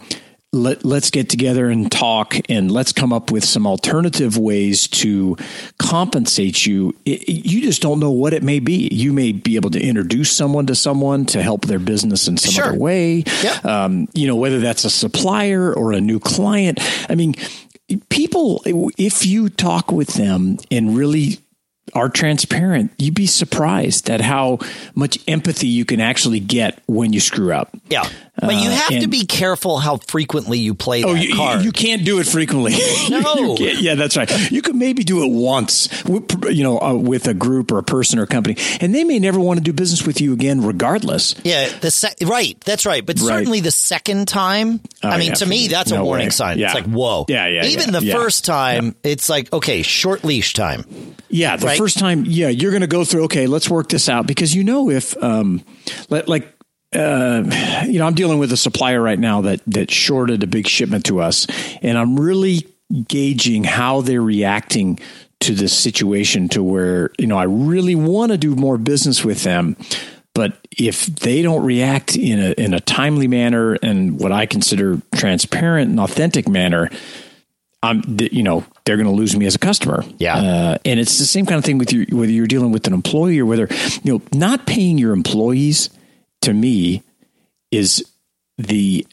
let, 0.54 0.86
let's 0.86 1.10
get 1.10 1.30
together 1.30 1.68
and 1.70 1.92
talk 1.92 2.36
and 2.48 2.72
let's 2.72 2.92
come 2.92 3.12
up 3.12 3.32
with 3.32 3.44
some 3.44 3.66
alternative 3.66 4.38
ways 4.38 4.88
to 4.88 5.36
compensate 5.80 6.66
you. 6.66 6.96
It, 7.06 7.28
you 7.28 7.62
just 7.62 7.82
don't 7.82 8.00
know 8.00 8.12
what 8.12 8.34
it 8.34 8.44
may 8.44 8.60
be. 8.60 8.88
You 8.92 9.12
may 9.12 9.32
be 9.32 9.56
able 9.56 9.72
to 9.72 9.82
introduce 9.82 10.32
someone 10.32 10.68
to 10.68 10.76
someone 10.76 11.26
to 11.28 11.42
help 11.42 11.66
their 11.66 11.80
business 11.80 12.28
in 12.28 12.38
some 12.38 12.52
sure. 12.52 12.66
other 12.66 12.78
way. 12.78 13.24
Yeah. 13.42 13.60
Um, 13.64 14.08
you 14.14 14.28
know, 14.28 14.36
whether 14.36 14.60
that's 14.60 14.86
a 14.86 14.90
supplier 14.92 15.74
or 15.74 15.92
a 15.92 16.00
new 16.00 16.20
client. 16.20 16.80
I 17.10 17.16
mean, 17.16 17.34
people, 18.10 18.62
if 18.66 19.26
you 19.26 19.50
talk 19.50 19.92
with 19.92 20.14
them 20.14 20.60
and 20.70 20.96
really 20.96 21.40
are 21.94 22.10
transparent, 22.10 22.92
you'd 22.98 23.14
be 23.14 23.28
surprised 23.28 24.10
at 24.10 24.22
how 24.22 24.60
much 24.96 25.20
empathy 25.28 25.68
you 25.68 25.86
can 25.86 26.00
actually 26.00 26.40
get 26.40 26.82
when 26.88 27.14
you 27.14 27.20
screw 27.20 27.54
up. 27.54 27.76
Yeah. 27.90 28.08
But 28.40 28.56
you 28.56 28.70
uh, 28.70 28.72
have 28.72 28.94
uh, 28.94 29.00
to 29.02 29.08
be 29.08 29.26
careful 29.26 29.78
how 29.78 29.98
frequently 29.98 30.58
you 30.58 30.74
play 30.74 31.04
oh, 31.04 31.14
that 31.14 31.24
you, 31.24 31.36
card. 31.36 31.64
You 31.64 31.72
can't 31.72 32.04
do 32.04 32.20
it 32.20 32.28
frequently. 32.28 32.74
No. 33.14 33.56
yeah, 33.58 33.96
that's 33.96 34.18
right. 34.18 34.52
You 34.52 34.62
could 34.62 34.76
maybe 34.76 35.04
do 35.04 35.24
it 35.24 35.32
once, 35.32 35.88
you 36.50 36.64
know, 36.64 36.80
uh, 36.80 36.94
with 36.96 37.28
a 37.28 37.34
group 37.34 37.72
or 37.72 37.78
a 37.78 37.84
person 37.84 38.18
or 38.18 38.24
a 38.24 38.28
company, 38.28 38.58
and 38.82 38.94
they 38.94 39.04
may 39.04 39.20
never 39.20 39.40
want 39.40 39.60
to 39.60 39.64
do 39.64 39.72
business 39.72 40.06
with 40.06 40.20
you 40.20 40.34
again, 40.34 40.66
regardless. 40.66 41.36
Yeah, 41.44 41.70
the 41.80 41.92
se- 41.92 42.16
right. 42.26 42.60
That's 42.62 42.86
right. 42.86 43.06
But 43.06 43.20
right. 43.20 43.28
certainly 43.28 43.60
the 43.60 43.72
second 43.72 44.28
time, 44.28 44.82
oh, 45.04 45.10
I 45.10 45.18
mean, 45.18 45.30
yeah, 45.30 45.34
to 45.36 45.46
me, 45.46 45.68
that's 45.68 45.92
no 45.92 46.02
a 46.02 46.06
warning 46.06 46.28
way. 46.28 46.32
sign. 46.32 46.58
Yeah. 46.58 46.68
It's 46.68 46.76
like, 46.76 46.86
whoa. 46.86 47.26
Yeah, 47.28 47.48
yeah. 47.48 47.66
Even 47.66 47.94
yeah, 47.94 48.00
the 48.00 48.12
first 48.12 48.46
time, 48.46 48.96
it's 49.04 49.30
like, 49.30 49.52
okay, 49.54 49.84
short 49.84 50.24
leash 50.24 50.54
time. 50.54 50.86
Yeah, 51.30 51.56
the 51.56 51.68
right? 51.68 51.78
first 51.78 52.00
time, 52.00 52.26
yeah, 52.26 52.50
you're 52.50 52.72
going 52.72 52.82
to 52.82 52.88
go 52.88 53.06
through. 53.06 53.26
Okay, 53.26 53.48
let's 53.48 53.70
work 53.70 53.90
this 53.90 54.10
out 54.10 54.28
because 54.28 54.56
you 54.56 54.64
know 54.64 54.90
if, 54.90 55.22
um, 55.22 55.64
like 56.10 56.48
uh, 56.96 57.84
you 57.86 58.00
know, 58.00 58.08
I'm 58.08 58.16
dealing 58.16 58.40
with 58.40 58.52
a 58.52 58.58
supplier 58.58 59.02
right 59.02 59.20
now 59.20 59.42
that 59.42 59.62
that 59.68 59.92
shorted 59.92 60.44
a 60.44 60.48
big 60.48 60.68
shipment 60.68 61.06
to 61.06 61.22
us, 61.22 61.48
and 61.82 61.98
I'm 61.98 62.20
really 62.20 62.68
gauging 63.08 63.64
how 63.64 64.02
they're 64.02 64.22
reacting 64.22 65.00
to 65.42 65.54
this 65.54 65.78
situation 65.78 66.48
to 66.50 66.64
where 66.64 67.12
you 67.18 67.28
know 67.28 67.38
I 67.38 67.44
really 67.44 67.96
want 67.96 68.32
to 68.32 68.38
do 68.38 68.56
more 68.56 68.78
business 68.78 69.24
with 69.26 69.44
them, 69.44 69.76
but 70.34 70.58
if 70.72 71.06
they 71.06 71.42
don't 71.42 71.66
react 71.66 72.16
in 72.16 72.40
a 72.40 72.52
in 72.52 72.74
a 72.74 72.80
timely 72.80 73.28
manner 73.28 73.74
and 73.82 74.20
what 74.20 74.32
I 74.32 74.46
consider 74.46 75.02
transparent 75.16 75.90
and 75.90 76.00
authentic 76.00 76.48
manner, 76.48 76.90
I'm 77.82 78.02
you 78.32 78.44
know 78.44 78.66
they're 78.86 78.98
going 78.98 79.10
to 79.10 79.16
lose 79.16 79.36
me 79.36 79.46
as 79.46 79.56
a 79.56 79.60
customer. 79.60 80.04
Yeah, 80.18 80.38
uh, 80.38 80.78
and 80.86 81.00
it's 81.00 81.20
the 81.20 81.26
same 81.26 81.46
kind 81.46 81.58
of 81.58 81.66
thing 81.66 81.78
with 81.78 81.92
you 81.92 82.06
whether 82.12 82.32
you're 82.32 82.48
dealing 82.48 82.72
with 82.72 82.88
an 82.88 82.94
employee 82.94 83.40
or 83.40 83.46
whether 83.46 83.68
you 84.04 84.14
know 84.14 84.22
not 84.32 84.66
paying 84.66 84.98
your 84.98 85.14
employees 85.14 85.90
to 86.44 86.54
me 86.54 87.04
is 87.72 88.06
the 88.58 89.06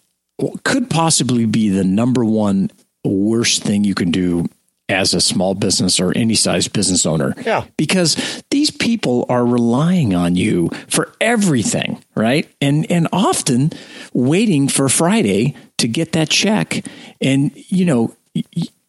could 0.64 0.88
possibly 0.88 1.46
be 1.46 1.68
the 1.68 1.84
number 1.84 2.25
one 2.25 2.70
worst 3.04 3.62
thing 3.62 3.84
you 3.84 3.94
can 3.94 4.10
do 4.10 4.49
as 4.88 5.14
a 5.14 5.20
small 5.20 5.54
business 5.54 6.00
or 6.00 6.12
any 6.16 6.34
size 6.34 6.66
business 6.66 7.06
owner. 7.06 7.34
Yeah. 7.44 7.64
Because 7.76 8.42
these 8.50 8.70
people 8.70 9.25
are 9.28 9.46
relying 9.46 10.14
on 10.14 10.34
you 10.37 10.70
for 10.88 11.12
everything, 11.20 12.02
right? 12.14 12.49
And 12.60 12.90
and 12.90 13.08
often 13.12 13.72
waiting 14.12 14.68
for 14.68 14.88
Friday 14.88 15.54
to 15.78 15.88
get 15.88 16.12
that 16.12 16.28
check. 16.28 16.84
And 17.20 17.52
you 17.54 17.84
know, 17.84 18.16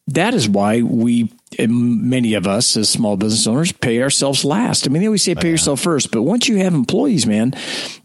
that 0.07 0.33
is 0.33 0.49
why 0.49 0.81
we 0.81 1.31
many 1.59 2.33
of 2.33 2.47
us 2.47 2.75
as 2.77 2.89
small 2.89 3.17
business 3.17 3.45
owners 3.45 3.71
pay 3.71 4.01
ourselves 4.01 4.43
last. 4.43 4.87
I 4.87 4.89
mean, 4.89 5.01
they 5.01 5.07
always 5.07 5.23
say 5.23 5.35
pay 5.35 5.41
oh, 5.41 5.45
yeah. 5.45 5.51
yourself 5.51 5.81
first, 5.81 6.11
but 6.11 6.23
once 6.23 6.47
you 6.47 6.57
have 6.57 6.73
employees, 6.73 7.25
man, 7.27 7.53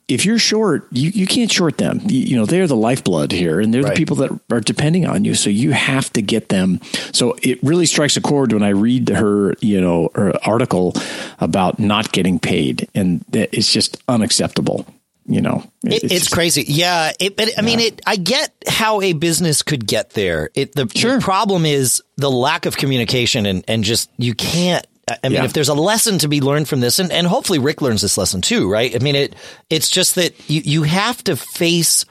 if 0.08 0.24
you're 0.24 0.38
short, 0.38 0.86
you, 0.92 1.10
you 1.10 1.26
can't 1.26 1.50
short 1.50 1.78
them. 1.78 2.00
You, 2.06 2.20
you 2.20 2.36
know, 2.36 2.46
they're 2.46 2.68
the 2.68 2.76
lifeblood 2.76 3.32
here 3.32 3.60
and 3.60 3.74
they're 3.74 3.82
right. 3.82 3.94
the 3.94 3.96
people 3.96 4.16
that 4.16 4.30
are 4.52 4.60
depending 4.60 5.04
on 5.04 5.24
you. 5.24 5.34
So 5.34 5.50
you 5.50 5.72
have 5.72 6.12
to 6.12 6.22
get 6.22 6.48
them. 6.48 6.80
So 7.12 7.36
it 7.42 7.60
really 7.62 7.86
strikes 7.86 8.16
a 8.16 8.20
chord 8.20 8.52
when 8.52 8.62
I 8.62 8.68
read 8.68 9.08
her, 9.08 9.54
you 9.60 9.80
know, 9.80 10.10
her 10.14 10.32
article 10.46 10.94
about 11.40 11.78
not 11.80 12.12
getting 12.12 12.38
paid 12.38 12.88
and 12.94 13.24
it's 13.32 13.72
just 13.72 14.00
unacceptable. 14.08 14.86
you 15.28 15.40
know, 15.40 15.64
it, 15.84 16.04
it's, 16.04 16.12
it's 16.12 16.28
crazy. 16.28 16.64
Yeah. 16.68 17.12
It, 17.18 17.36
but 17.36 17.58
I 17.58 17.62
mean, 17.62 17.80
it, 17.80 18.00
I 18.06 18.16
get 18.16 18.54
how 18.66 19.00
a 19.00 19.12
business 19.12 19.62
could 19.62 19.86
get 19.86 20.10
there. 20.10 20.50
It, 20.54 20.74
the, 20.74 20.88
sure. 20.94 21.16
the 21.16 21.20
problem 21.20 21.66
is 21.66 22.02
the 22.16 22.30
lack 22.30 22.66
of 22.66 22.76
communication 22.76 23.46
and, 23.46 23.64
and 23.66 23.82
just, 23.82 24.10
you 24.16 24.34
can't, 24.34 24.86
I 25.08 25.28
mean, 25.28 25.34
yeah. 25.34 25.44
if 25.44 25.52
there's 25.52 25.68
a 25.68 25.74
lesson 25.74 26.18
to 26.18 26.28
be 26.28 26.40
learned 26.40 26.68
from 26.68 26.80
this, 26.80 26.98
and, 26.98 27.12
and 27.12 27.28
hopefully 27.28 27.60
Rick 27.60 27.80
learns 27.80 28.02
this 28.02 28.18
lesson 28.18 28.40
too, 28.40 28.68
right? 28.68 28.94
I 28.94 28.98
mean, 28.98 29.14
it 29.14 29.36
it's 29.70 29.88
just 29.88 30.16
that 30.16 30.50
you, 30.50 30.62
you 30.64 30.82
have 30.82 31.22
to 31.24 31.36
face 31.36 32.04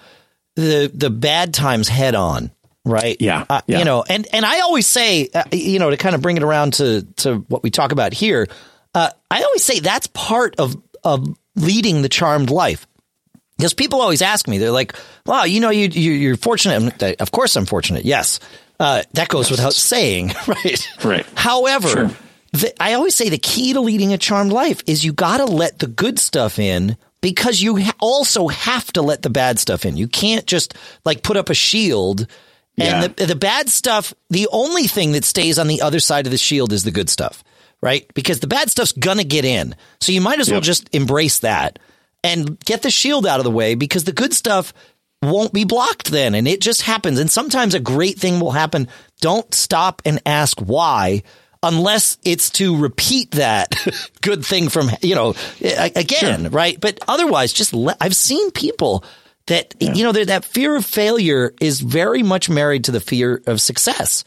the 0.56 0.90
the 0.94 1.10
bad 1.10 1.54
times 1.54 1.90
head 1.90 2.16
on, 2.16 2.52
right? 2.86 3.18
Yeah, 3.20 3.44
uh, 3.50 3.62
yeah. 3.68 3.80
You 3.80 3.86
know, 3.86 4.06
and 4.08 4.26
and 4.32 4.46
I 4.46 4.62
always 4.62 4.88
say, 4.88 5.30
uh, 5.34 5.44
you 5.52 5.78
know, 5.78 5.90
to 5.90 5.98
kind 5.98 6.16
of 6.16 6.22
bring 6.22 6.38
it 6.38 6.44
around 6.44 6.76
to 6.76 7.02
to 7.18 7.40
what 7.50 7.64
we 7.64 7.70
talk 7.70 7.92
about 7.92 8.14
here, 8.14 8.48
uh, 8.94 9.10
I 9.30 9.44
always 9.44 9.64
say 9.64 9.82
that's 9.82 10.08
part 10.08 10.56
of 10.58 10.82
of 11.04 11.28
leading 11.56 12.02
the 12.02 12.10
charmed 12.10 12.50
life. 12.50 12.88
Because 13.58 13.74
people 13.74 14.02
always 14.02 14.22
ask 14.22 14.48
me, 14.48 14.58
they're 14.58 14.72
like, 14.72 14.96
"Wow, 15.26 15.44
you 15.44 15.60
know, 15.60 15.70
you, 15.70 15.88
you 15.88 16.34
are 16.34 16.38
fortunate." 16.38 17.22
Of 17.22 17.32
course, 17.32 17.56
I'm 17.58 17.66
fortunate. 17.66 18.06
Yes, 18.06 18.40
uh, 18.80 19.02
that 19.14 19.28
goes 19.28 19.52
without 19.52 19.74
saying, 19.74 20.32
right? 20.48 20.90
Right. 21.04 21.26
However. 21.36 21.90
Sure 21.90 22.12
the, 22.62 22.84
I 22.84 22.94
always 22.94 23.16
say 23.16 23.30
the 23.30 23.38
key 23.38 23.74
to 23.74 23.82
leading 23.82 24.14
a 24.14 24.18
charmed 24.18 24.52
life 24.52 24.82
is 24.86 25.04
you 25.04 25.14
got 25.14 25.38
to 25.38 25.46
let 25.46 25.80
the 25.80 25.88
good 25.88 26.20
stuff 26.20 26.60
in 26.60 26.98
because 27.22 27.62
you 27.62 27.78
ha- 27.78 27.96
also 28.00 28.48
have 28.48 28.92
to 28.94 29.02
let 29.02 29.22
the 29.22 29.30
bad 29.30 29.60
stuff 29.60 29.86
in. 29.86 29.98
You 29.98 30.08
can't 30.08 30.46
just 30.46 30.76
like 31.04 31.24
put 31.24 31.38
up 31.38 31.50
a 31.50 31.56
shield 31.56 32.28
and 32.78 33.02
yeah. 33.02 33.08
the, 33.08 33.26
the 33.28 33.36
bad 33.36 33.70
stuff, 33.70 34.14
the 34.30 34.48
only 34.52 34.88
thing 34.88 35.14
that 35.14 35.24
stays 35.24 35.58
on 35.58 35.68
the 35.68 35.82
other 35.82 36.00
side 36.00 36.26
of 36.26 36.32
the 36.32 36.38
shield 36.38 36.74
is 36.74 36.84
the 36.84 36.92
good 36.92 37.10
stuff, 37.10 37.44
right? 37.82 38.06
Because 38.14 38.42
the 38.42 38.48
bad 38.48 38.70
stuff's 38.70 38.92
going 38.92 39.18
to 39.18 39.24
get 39.24 39.46
in. 39.46 39.76
So 40.02 40.12
you 40.12 40.22
might 40.22 40.40
as 40.40 40.48
yep. 40.48 40.56
well 40.56 40.62
just 40.62 40.94
embrace 40.94 41.40
that 41.40 41.80
and 42.24 42.60
get 42.60 42.82
the 42.82 42.92
shield 42.92 43.26
out 43.26 43.40
of 43.40 43.46
the 43.46 43.52
way 43.52 43.76
because 43.76 44.04
the 44.04 44.12
good 44.12 44.34
stuff 44.34 44.74
won't 45.22 45.54
be 45.54 45.64
blocked 45.64 46.12
then. 46.12 46.36
And 46.36 46.48
it 46.48 46.60
just 46.60 46.82
happens. 46.82 47.18
And 47.18 47.32
sometimes 47.32 47.74
a 47.74 47.80
great 47.80 48.20
thing 48.20 48.40
will 48.42 48.52
happen. 48.52 48.90
Don't 49.22 49.54
stop 49.54 50.02
and 50.04 50.22
ask 50.26 50.60
why 50.60 51.24
unless 51.66 52.18
it's 52.24 52.50
to 52.52 52.78
repeat 52.78 53.32
that 53.32 53.76
good 54.22 54.46
thing 54.46 54.70
from, 54.70 54.90
you 55.02 55.16
know, 55.16 55.34
again, 55.62 56.42
sure. 56.42 56.50
right? 56.50 56.80
But 56.80 57.00
otherwise, 57.08 57.52
just 57.52 57.74
let, 57.74 57.98
I've 58.00 58.16
seen 58.16 58.52
people 58.52 59.04
that, 59.48 59.76
yeah. 59.80 59.94
you 59.94 60.04
know, 60.04 60.12
that 60.12 60.46
fear 60.46 60.76
of 60.76 60.86
failure 60.86 61.54
is 61.60 61.82
very 61.82 62.24
much 62.24 62.50
married 62.50 62.86
to 62.86 62.92
the 62.92 63.00
fear 63.00 63.42
of 63.48 63.60
success. 63.60 64.24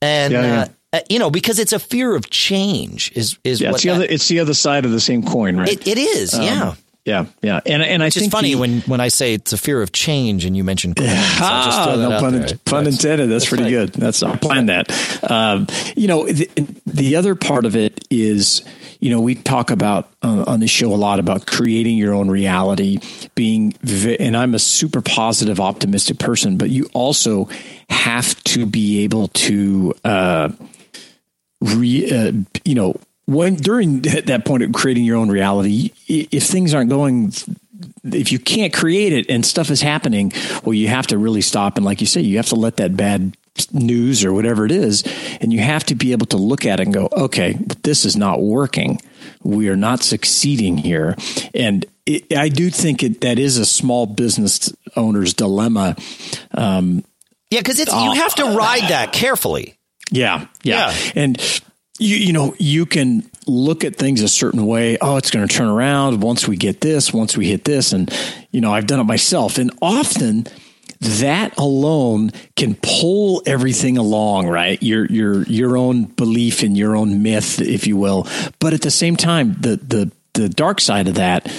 And, 0.00 0.32
yeah, 0.32 0.42
yeah. 0.42 0.68
Uh, 0.92 1.00
you 1.10 1.18
know, 1.18 1.30
because 1.30 1.58
it's 1.58 1.72
a 1.72 1.80
fear 1.80 2.14
of 2.14 2.30
change 2.30 3.12
is, 3.16 3.38
is 3.42 3.60
yeah, 3.60 3.70
what 3.70 3.74
it's 3.74 3.82
the, 3.82 3.88
that, 3.88 3.94
other, 3.96 4.06
it's 4.08 4.28
the 4.28 4.38
other 4.38 4.54
side 4.54 4.84
of 4.84 4.92
the 4.92 5.00
same 5.00 5.24
coin, 5.24 5.56
right? 5.56 5.68
it, 5.68 5.86
it 5.86 5.98
is. 5.98 6.32
Um, 6.32 6.42
yeah. 6.42 6.74
Yeah, 7.06 7.26
yeah, 7.40 7.60
and 7.64 7.84
and 7.84 8.02
I 8.02 8.10
think 8.10 8.16
it's 8.16 8.18
think 8.24 8.32
funny 8.32 8.56
when 8.56 8.80
when 8.80 9.00
I 9.00 9.06
say 9.06 9.32
it's 9.34 9.52
a 9.52 9.56
fear 9.56 9.80
of 9.80 9.92
change, 9.92 10.44
and 10.44 10.56
you 10.56 10.64
mentioned 10.64 10.96
coins, 10.96 11.08
ah, 11.12 11.94
no 11.96 12.18
pun, 12.18 12.58
pun 12.64 12.82
That's, 12.82 12.96
intended. 12.96 13.30
That's, 13.30 13.44
that's 13.44 13.48
pretty 13.48 13.70
good. 13.70 13.92
That's 13.92 14.24
I 14.24 14.34
planned 14.34 14.70
that. 14.70 14.90
Um, 15.30 15.68
you 15.94 16.08
know, 16.08 16.26
the, 16.26 16.50
the, 16.84 17.14
other 17.14 17.36
part 17.36 17.64
of 17.64 17.76
it 17.76 18.04
is, 18.10 18.64
you 18.98 19.10
know, 19.10 19.20
we 19.20 19.36
talk 19.36 19.70
about 19.70 20.10
uh, 20.22 20.46
on 20.48 20.58
the 20.58 20.66
show 20.66 20.92
a 20.92 20.96
lot 20.96 21.20
about 21.20 21.46
creating 21.46 21.96
your 21.96 22.12
own 22.12 22.28
reality, 22.28 22.98
being, 23.36 23.76
vi- 23.82 24.16
and 24.18 24.36
I'm 24.36 24.56
a 24.56 24.58
super 24.58 25.00
positive, 25.00 25.60
optimistic 25.60 26.18
person, 26.18 26.56
but 26.56 26.70
you 26.70 26.90
also 26.92 27.48
have 27.88 28.42
to 28.44 28.66
be 28.66 29.04
able 29.04 29.28
to. 29.28 29.94
Uh, 30.04 30.48
Re, 31.62 32.10
uh, 32.10 32.32
you 32.66 32.74
know 32.74 33.00
when 33.26 33.56
during 33.56 34.00
that 34.02 34.44
point 34.44 34.62
of 34.62 34.72
creating 34.72 35.04
your 35.04 35.16
own 35.16 35.28
reality, 35.28 35.90
if 36.08 36.44
things 36.44 36.74
aren't 36.74 36.90
going, 36.90 37.32
if 38.04 38.32
you 38.32 38.38
can't 38.38 38.72
create 38.72 39.12
it 39.12 39.28
and 39.28 39.44
stuff 39.44 39.70
is 39.70 39.82
happening, 39.82 40.32
well, 40.64 40.74
you 40.74 40.88
have 40.88 41.06
to 41.08 41.18
really 41.18 41.42
stop 41.42 41.76
and, 41.76 41.84
like 41.84 42.00
you 42.00 42.06
say, 42.06 42.20
you 42.20 42.38
have 42.38 42.48
to 42.48 42.56
let 42.56 42.78
that 42.78 42.96
bad 42.96 43.36
news 43.72 44.24
or 44.24 44.32
whatever 44.32 44.64
it 44.64 44.72
is, 44.72 45.02
and 45.40 45.52
you 45.52 45.60
have 45.60 45.84
to 45.84 45.94
be 45.94 46.12
able 46.12 46.26
to 46.26 46.36
look 46.36 46.66
at 46.66 46.80
it 46.80 46.84
and 46.84 46.94
go, 46.94 47.08
okay, 47.12 47.54
this 47.82 48.04
is 48.04 48.16
not 48.16 48.42
working. 48.42 49.00
We 49.42 49.68
are 49.68 49.76
not 49.76 50.02
succeeding 50.02 50.76
here, 50.76 51.16
and 51.54 51.86
it, 52.04 52.36
I 52.36 52.48
do 52.48 52.70
think 52.70 53.02
it, 53.02 53.20
that 53.22 53.38
is 53.38 53.58
a 53.58 53.66
small 53.66 54.06
business 54.06 54.74
owner's 54.94 55.34
dilemma. 55.34 55.96
Um, 56.52 57.04
yeah, 57.50 57.60
because 57.60 57.80
it's 57.80 57.92
uh, 57.92 58.10
you 58.12 58.20
have 58.20 58.34
to 58.36 58.44
ride 58.56 58.90
that 58.90 59.12
carefully. 59.12 59.78
Yeah, 60.10 60.46
yeah, 60.62 60.90
yeah. 60.90 61.12
and 61.14 61.62
you, 61.98 62.16
you 62.16 62.32
know, 62.32 62.54
you 62.58 62.86
can 62.86 63.28
look 63.46 63.84
at 63.84 63.96
things 63.96 64.22
a 64.22 64.28
certain 64.28 64.66
way. 64.66 64.98
Oh, 65.00 65.16
it's 65.16 65.30
going 65.30 65.46
to 65.46 65.54
turn 65.54 65.68
around 65.68 66.22
once 66.22 66.46
we 66.46 66.56
get 66.56 66.80
this, 66.80 67.12
once 67.12 67.36
we 67.36 67.48
hit 67.48 67.64
this. 67.64 67.92
And, 67.92 68.12
you 68.50 68.60
know, 68.60 68.72
I've 68.72 68.86
done 68.86 69.00
it 69.00 69.04
myself. 69.04 69.58
And 69.58 69.70
often 69.80 70.46
that 71.00 71.56
alone 71.58 72.30
can 72.56 72.76
pull 72.82 73.42
everything 73.46 73.98
along, 73.98 74.48
right? 74.48 74.82
Your, 74.82 75.06
your, 75.06 75.42
your 75.44 75.76
own 75.76 76.04
belief 76.04 76.62
in 76.62 76.74
your 76.74 76.96
own 76.96 77.22
myth, 77.22 77.60
if 77.60 77.86
you 77.86 77.96
will. 77.96 78.26
But 78.58 78.72
at 78.72 78.82
the 78.82 78.90
same 78.90 79.16
time, 79.16 79.54
the, 79.60 79.76
the, 79.76 80.12
the 80.34 80.48
dark 80.48 80.80
side 80.80 81.08
of 81.08 81.14
that, 81.16 81.50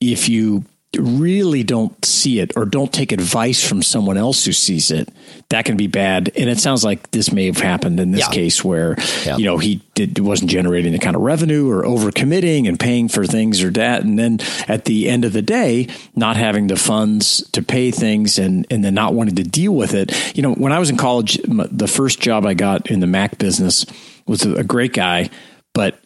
if 0.00 0.28
you 0.28 0.64
really 0.96 1.62
don't 1.62 2.02
see 2.04 2.40
it 2.40 2.56
or 2.56 2.64
don't 2.64 2.92
take 2.92 3.12
advice 3.12 3.66
from 3.66 3.82
someone 3.82 4.16
else 4.16 4.44
who 4.46 4.52
sees 4.52 4.90
it, 4.90 5.08
that 5.50 5.66
can 5.66 5.76
be 5.76 5.86
bad. 5.86 6.32
And 6.34 6.48
it 6.48 6.58
sounds 6.58 6.82
like 6.82 7.10
this 7.10 7.30
may 7.30 7.46
have 7.46 7.58
happened 7.58 8.00
in 8.00 8.10
this 8.10 8.22
yeah. 8.22 8.30
case 8.30 8.64
where, 8.64 8.96
yeah. 9.24 9.36
you 9.36 9.44
know, 9.44 9.58
he 9.58 9.82
did, 9.94 10.18
wasn't 10.18 10.50
generating 10.50 10.92
the 10.92 10.98
kind 10.98 11.14
of 11.14 11.22
revenue 11.22 11.70
or 11.70 11.82
overcommitting 11.82 12.66
and 12.66 12.80
paying 12.80 13.08
for 13.08 13.26
things 13.26 13.62
or 13.62 13.70
that. 13.70 14.02
And 14.02 14.18
then 14.18 14.40
at 14.66 14.86
the 14.86 15.10
end 15.10 15.26
of 15.26 15.34
the 15.34 15.42
day, 15.42 15.88
not 16.16 16.36
having 16.36 16.68
the 16.68 16.76
funds 16.76 17.48
to 17.50 17.62
pay 17.62 17.90
things 17.90 18.38
and, 18.38 18.66
and 18.70 18.82
then 18.82 18.94
not 18.94 19.12
wanting 19.12 19.36
to 19.36 19.44
deal 19.44 19.74
with 19.74 19.92
it. 19.92 20.36
You 20.36 20.42
know, 20.42 20.54
when 20.54 20.72
I 20.72 20.78
was 20.78 20.88
in 20.88 20.96
college, 20.96 21.38
the 21.44 21.88
first 21.88 22.20
job 22.20 22.46
I 22.46 22.54
got 22.54 22.90
in 22.90 23.00
the 23.00 23.06
Mac 23.06 23.36
business 23.38 23.84
was 24.26 24.44
a 24.44 24.64
great 24.64 24.94
guy, 24.94 25.28
but 25.74 25.98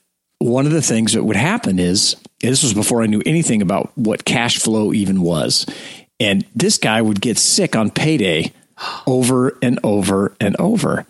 one 0.42 0.66
of 0.66 0.72
the 0.72 0.82
things 0.82 1.12
that 1.12 1.24
would 1.24 1.36
happen 1.36 1.78
is 1.78 2.16
this 2.40 2.62
was 2.62 2.74
before 2.74 3.02
I 3.02 3.06
knew 3.06 3.22
anything 3.24 3.62
about 3.62 3.92
what 3.96 4.24
cash 4.24 4.58
flow 4.58 4.92
even 4.92 5.22
was. 5.22 5.66
And 6.20 6.44
this 6.54 6.78
guy 6.78 7.00
would 7.00 7.20
get 7.20 7.38
sick 7.38 7.74
on 7.74 7.90
payday 7.90 8.52
over 9.06 9.56
and 9.62 9.78
over 9.84 10.34
and 10.40 10.56
over. 10.58 11.06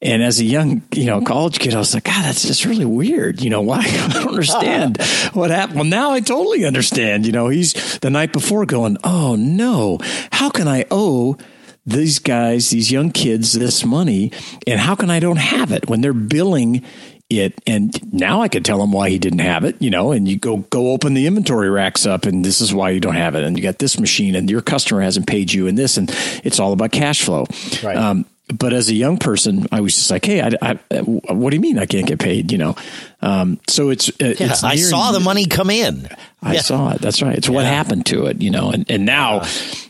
And 0.00 0.22
as 0.22 0.38
a 0.40 0.44
young, 0.44 0.82
you 0.92 1.06
know, 1.06 1.20
college 1.20 1.58
kid, 1.58 1.74
I 1.74 1.78
was 1.78 1.94
like, 1.94 2.04
God, 2.04 2.24
that's 2.24 2.46
just 2.46 2.64
really 2.64 2.84
weird. 2.84 3.40
You 3.40 3.50
know, 3.50 3.62
why? 3.62 3.78
I 3.86 4.10
don't 4.12 4.28
understand 4.28 5.02
what 5.32 5.50
happened. 5.50 5.76
Well, 5.76 5.84
now 5.84 6.12
I 6.12 6.20
totally 6.20 6.64
understand. 6.64 7.26
You 7.26 7.32
know, 7.32 7.48
he's 7.48 7.98
the 7.98 8.10
night 8.10 8.32
before 8.32 8.66
going, 8.66 8.96
Oh 9.04 9.36
no, 9.36 9.98
how 10.32 10.50
can 10.50 10.68
I 10.68 10.84
owe 10.90 11.36
these 11.84 12.18
guys, 12.18 12.70
these 12.70 12.90
young 12.90 13.10
kids, 13.10 13.52
this 13.52 13.84
money? 13.84 14.32
And 14.66 14.80
how 14.80 14.94
can 14.94 15.10
I 15.10 15.20
don't 15.20 15.38
have 15.38 15.72
it 15.72 15.88
when 15.88 16.00
they're 16.00 16.12
billing 16.12 16.84
it 17.28 17.60
and 17.66 18.12
now 18.12 18.42
I 18.42 18.48
could 18.48 18.64
tell 18.64 18.80
him 18.80 18.92
why 18.92 19.10
he 19.10 19.18
didn't 19.18 19.40
have 19.40 19.64
it, 19.64 19.80
you 19.80 19.90
know, 19.90 20.12
and 20.12 20.28
you 20.28 20.38
go 20.38 20.58
go 20.58 20.92
open 20.92 21.14
the 21.14 21.26
inventory 21.26 21.68
racks 21.68 22.06
up 22.06 22.24
and 22.24 22.44
this 22.44 22.60
is 22.60 22.72
why 22.72 22.90
you 22.90 23.00
don't 23.00 23.16
have 23.16 23.34
it 23.34 23.42
and 23.42 23.56
you 23.56 23.62
got 23.62 23.78
this 23.78 23.98
machine 23.98 24.36
and 24.36 24.48
your 24.48 24.62
customer 24.62 25.00
hasn't 25.00 25.26
paid 25.26 25.52
you 25.52 25.66
and 25.66 25.76
this 25.76 25.96
and 25.96 26.10
it's 26.44 26.60
all 26.60 26.72
about 26.72 26.92
cash 26.92 27.22
flow. 27.22 27.46
Right. 27.82 27.96
Um, 27.96 28.26
but 28.54 28.72
as 28.72 28.88
a 28.88 28.94
young 28.94 29.16
person, 29.16 29.66
I 29.72 29.80
was 29.80 29.94
just 29.94 30.08
like, 30.08 30.24
"Hey, 30.24 30.40
I, 30.40 30.52
I, 30.62 30.74
what 31.00 31.50
do 31.50 31.56
you 31.56 31.60
mean 31.60 31.78
I 31.78 31.86
can't 31.86 32.06
get 32.06 32.20
paid?" 32.20 32.52
You 32.52 32.58
know, 32.58 32.76
um, 33.20 33.58
so 33.68 33.90
it's, 33.90 34.08
yeah, 34.20 34.34
it's 34.38 34.62
I 34.62 34.76
saw 34.76 35.10
the 35.10 35.18
money 35.18 35.46
come 35.46 35.68
in. 35.68 36.08
I 36.40 36.54
yeah. 36.54 36.60
saw 36.60 36.92
it. 36.92 37.00
That's 37.00 37.22
right. 37.22 37.36
It's 37.36 37.48
yeah. 37.48 37.54
what 37.54 37.64
happened 37.64 38.06
to 38.06 38.26
it. 38.26 38.40
You 38.40 38.52
know, 38.52 38.70
and 38.70 38.88
and 38.88 39.04
now, 39.04 39.40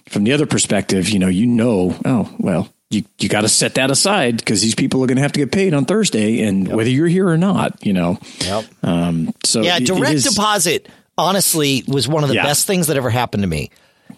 from 0.09 0.25
the 0.25 0.33
other 0.33 0.47
perspective, 0.47 1.11
you 1.11 1.19
know, 1.19 1.29
you 1.29 1.47
know, 1.47 1.95
oh 2.07 2.35
well, 2.39 2.73
you 2.91 3.05
you 3.19 3.29
got 3.29 3.41
to 3.43 3.49
set 3.49 3.75
that 3.75 3.91
aside 3.91 4.37
because 4.37 4.63
these 4.63 4.75
people 4.75 5.03
are 5.03 5.07
going 5.07 5.17
to 5.17 5.23
have 5.23 5.33
to 5.33 5.41
get 5.41 5.53
paid 5.53 5.75
on 5.75 5.85
Thursday, 5.85 6.43
and 6.43 6.69
yep. 6.69 6.77
whether 6.77 6.91
you're 6.91 7.09
here 7.09 7.29
or 7.29 7.37
not, 7.37 7.85
you 7.85 7.93
know. 7.93 8.19
Yep. 8.41 8.65
Um, 8.83 9.33
so 9.45 9.63
yeah, 9.63 9.79
direct 9.79 10.15
is, 10.15 10.25
deposit 10.25 10.89
honestly 11.19 11.83
was 11.89 12.07
one 12.07 12.23
of 12.23 12.29
the 12.29 12.37
yeah. 12.37 12.45
best 12.45 12.67
things 12.67 12.89
that 12.89 12.97
ever 12.97 13.11
happened 13.11 13.43
to 13.43 13.49
me 13.49 13.71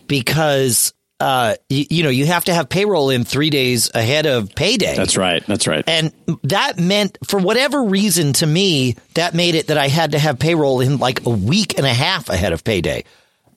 because 0.06 0.92
uh, 1.20 1.56
you, 1.68 1.86
you, 1.90 2.02
know, 2.02 2.10
you 2.10 2.26
have 2.26 2.44
to 2.44 2.54
have 2.54 2.68
payroll 2.68 3.10
in 3.10 3.24
three 3.24 3.50
days 3.50 3.90
ahead 3.94 4.26
of 4.26 4.54
payday. 4.54 4.94
That's 4.94 5.16
right. 5.16 5.44
That's 5.46 5.66
right. 5.66 5.82
And 5.86 6.12
that 6.44 6.78
meant, 6.78 7.18
for 7.26 7.40
whatever 7.40 7.82
reason, 7.82 8.32
to 8.34 8.46
me, 8.46 8.96
that 9.14 9.34
made 9.34 9.54
it 9.54 9.68
that 9.68 9.78
I 9.78 9.88
had 9.88 10.12
to 10.12 10.18
have 10.18 10.38
payroll 10.38 10.80
in 10.80 10.98
like 10.98 11.26
a 11.26 11.30
week 11.30 11.76
and 11.76 11.86
a 11.86 11.92
half 11.92 12.28
ahead 12.28 12.52
of 12.52 12.62
payday. 12.62 13.04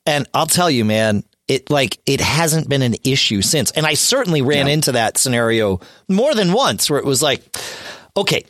And 0.06 0.28
I'll 0.34 0.48
tell 0.48 0.72
you, 0.72 0.86
man, 0.86 1.24
it 1.48 1.70
like 1.70 2.00
it 2.06 2.22
hasn't 2.22 2.70
been 2.70 2.82
an 2.82 2.96
issue 3.04 3.42
since. 3.42 3.72
And 3.72 3.86
I 3.86 3.96
certainly 3.96 4.42
ran 4.42 4.68
yeah. 4.68 4.74
into 4.74 4.94
that 4.94 5.18
scenario 5.18 5.80
more 6.08 6.34
than 6.34 6.54
once 6.54 6.90
where 6.90 7.00
it 7.00 7.06
was 7.06 7.22
like, 7.22 7.44
okay, 8.16 8.46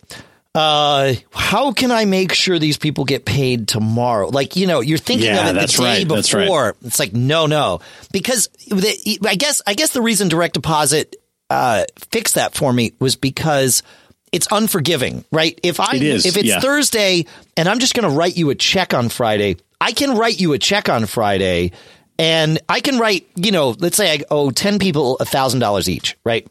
uh, 0.53 1.13
how 1.31 1.71
can 1.71 1.91
I 1.91 2.05
make 2.05 2.33
sure 2.33 2.59
these 2.59 2.77
people 2.77 3.05
get 3.05 3.25
paid 3.25 3.67
tomorrow? 3.67 4.27
Like, 4.27 4.55
you 4.55 4.67
know, 4.67 4.81
you're 4.81 4.97
thinking 4.97 5.27
yeah, 5.27 5.49
of 5.49 5.55
it 5.55 5.61
the 5.61 5.67
day 5.67 5.83
right, 6.03 6.07
before. 6.07 6.65
Right. 6.65 6.75
It's 6.83 6.99
like, 6.99 7.13
no, 7.13 7.45
no, 7.45 7.79
because 8.11 8.49
the, 8.67 9.19
I 9.25 9.35
guess, 9.35 9.61
I 9.65 9.73
guess 9.73 9.93
the 9.93 10.01
reason 10.01 10.27
direct 10.27 10.55
deposit, 10.55 11.15
uh, 11.49 11.85
fixed 12.11 12.35
that 12.35 12.53
for 12.53 12.71
me 12.71 12.93
was 12.99 13.15
because 13.15 13.83
it's 14.31 14.47
unforgiving, 14.51 15.25
right? 15.31 15.59
If 15.63 15.79
I, 15.79 15.95
it 15.95 16.03
is, 16.03 16.25
if 16.25 16.37
it's 16.37 16.47
yeah. 16.47 16.59
Thursday 16.59 17.25
and 17.57 17.67
I'm 17.67 17.79
just 17.79 17.93
going 17.93 18.09
to 18.09 18.15
write 18.15 18.37
you 18.37 18.49
a 18.49 18.55
check 18.55 18.93
on 18.93 19.09
Friday, 19.09 19.57
I 19.79 19.91
can 19.91 20.17
write 20.17 20.39
you 20.39 20.53
a 20.53 20.59
check 20.59 20.89
on 20.89 21.05
Friday 21.05 21.71
And 22.21 22.59
I 22.69 22.81
can 22.81 22.99
write, 22.99 23.25
you 23.35 23.51
know, 23.51 23.75
let's 23.79 23.97
say 23.97 24.13
I 24.13 24.23
owe 24.29 24.51
10 24.51 24.77
people 24.77 25.17
$1,000 25.19 25.87
each, 25.87 26.15
right? 26.23 26.47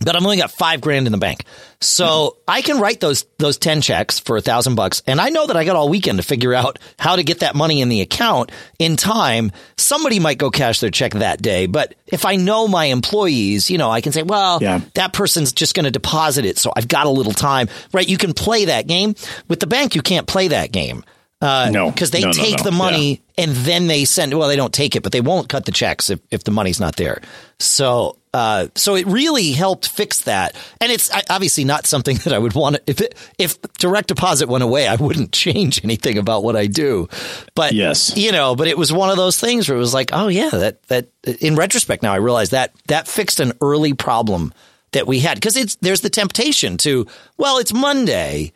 but 0.00 0.16
I've 0.16 0.24
only 0.24 0.36
got 0.36 0.50
five 0.50 0.80
grand 0.80 1.06
in 1.06 1.12
the 1.12 1.18
bank. 1.18 1.44
So 1.80 2.06
mm-hmm. 2.06 2.40
I 2.48 2.62
can 2.62 2.80
write 2.80 3.00
those 3.00 3.24
those 3.38 3.58
ten 3.58 3.80
checks 3.80 4.18
for 4.18 4.36
a 4.36 4.40
thousand 4.40 4.74
bucks, 4.74 5.02
and 5.06 5.20
I 5.20 5.28
know 5.30 5.46
that 5.46 5.56
I 5.56 5.64
got 5.64 5.76
all 5.76 5.88
weekend 5.88 6.18
to 6.18 6.24
figure 6.24 6.54
out 6.54 6.78
how 6.98 7.16
to 7.16 7.22
get 7.22 7.40
that 7.40 7.54
money 7.54 7.80
in 7.80 7.88
the 7.88 8.00
account 8.00 8.52
in 8.78 8.96
time. 8.96 9.52
Somebody 9.76 10.18
might 10.18 10.38
go 10.38 10.50
cash 10.50 10.80
their 10.80 10.90
check 10.90 11.12
that 11.14 11.40
day, 11.40 11.66
but 11.66 11.94
if 12.06 12.24
I 12.24 12.36
know 12.36 12.68
my 12.68 12.86
employees, 12.86 13.70
you 13.70 13.78
know, 13.78 13.90
I 13.90 14.00
can 14.00 14.12
say, 14.12 14.22
well, 14.22 14.58
yeah. 14.62 14.80
that 14.94 15.12
person's 15.12 15.52
just 15.52 15.74
going 15.74 15.84
to 15.84 15.90
deposit 15.90 16.44
it, 16.44 16.58
so 16.58 16.72
I've 16.74 16.88
got 16.88 17.06
a 17.06 17.10
little 17.10 17.32
time, 17.32 17.68
right? 17.92 18.08
You 18.08 18.18
can 18.18 18.34
play 18.34 18.66
that 18.66 18.86
game 18.86 19.14
with 19.48 19.60
the 19.60 19.66
bank. 19.66 19.94
You 19.94 20.02
can't 20.02 20.26
play 20.26 20.48
that 20.48 20.72
game. 20.72 21.04
Uh, 21.44 21.68
no, 21.70 21.90
because 21.90 22.10
they 22.10 22.22
no, 22.22 22.32
take 22.32 22.52
no, 22.52 22.64
no. 22.64 22.70
the 22.70 22.70
money 22.70 23.10
yeah. 23.36 23.44
and 23.44 23.52
then 23.52 23.86
they 23.86 24.06
send. 24.06 24.32
Well, 24.32 24.48
they 24.48 24.56
don't 24.56 24.72
take 24.72 24.96
it, 24.96 25.02
but 25.02 25.12
they 25.12 25.20
won't 25.20 25.50
cut 25.50 25.66
the 25.66 25.72
checks 25.72 26.08
if, 26.08 26.18
if 26.30 26.42
the 26.42 26.50
money's 26.50 26.80
not 26.80 26.96
there. 26.96 27.20
So, 27.58 28.16
uh, 28.32 28.68
so 28.74 28.94
it 28.94 29.06
really 29.06 29.52
helped 29.52 29.90
fix 29.90 30.22
that. 30.22 30.56
And 30.80 30.90
it's 30.90 31.10
obviously 31.28 31.64
not 31.64 31.84
something 31.84 32.16
that 32.24 32.32
I 32.32 32.38
would 32.38 32.54
want. 32.54 32.76
To, 32.76 32.82
if 32.86 33.02
it, 33.02 33.14
if 33.36 33.60
direct 33.74 34.08
deposit 34.08 34.48
went 34.48 34.64
away, 34.64 34.88
I 34.88 34.94
wouldn't 34.94 35.32
change 35.44 35.84
anything 35.84 36.16
about 36.16 36.44
what 36.44 36.56
I 36.56 36.66
do. 36.66 37.10
But 37.54 37.74
yes, 37.74 38.16
you 38.16 38.32
know, 38.32 38.56
but 38.56 38.66
it 38.66 38.78
was 38.78 38.90
one 38.90 39.10
of 39.10 39.18
those 39.18 39.38
things 39.38 39.68
where 39.68 39.76
it 39.76 39.80
was 39.80 39.92
like, 39.92 40.10
oh 40.14 40.28
yeah, 40.28 40.48
that 40.50 40.82
that. 40.84 41.08
In 41.40 41.56
retrospect, 41.56 42.02
now 42.02 42.14
I 42.14 42.16
realize 42.16 42.50
that 42.50 42.72
that 42.86 43.06
fixed 43.06 43.40
an 43.40 43.52
early 43.60 43.92
problem 43.92 44.54
that 44.92 45.06
we 45.06 45.20
had 45.20 45.36
because 45.36 45.58
it's 45.58 45.76
there's 45.76 46.00
the 46.00 46.10
temptation 46.10 46.78
to 46.78 47.06
well, 47.36 47.58
it's 47.58 47.74
Monday. 47.74 48.52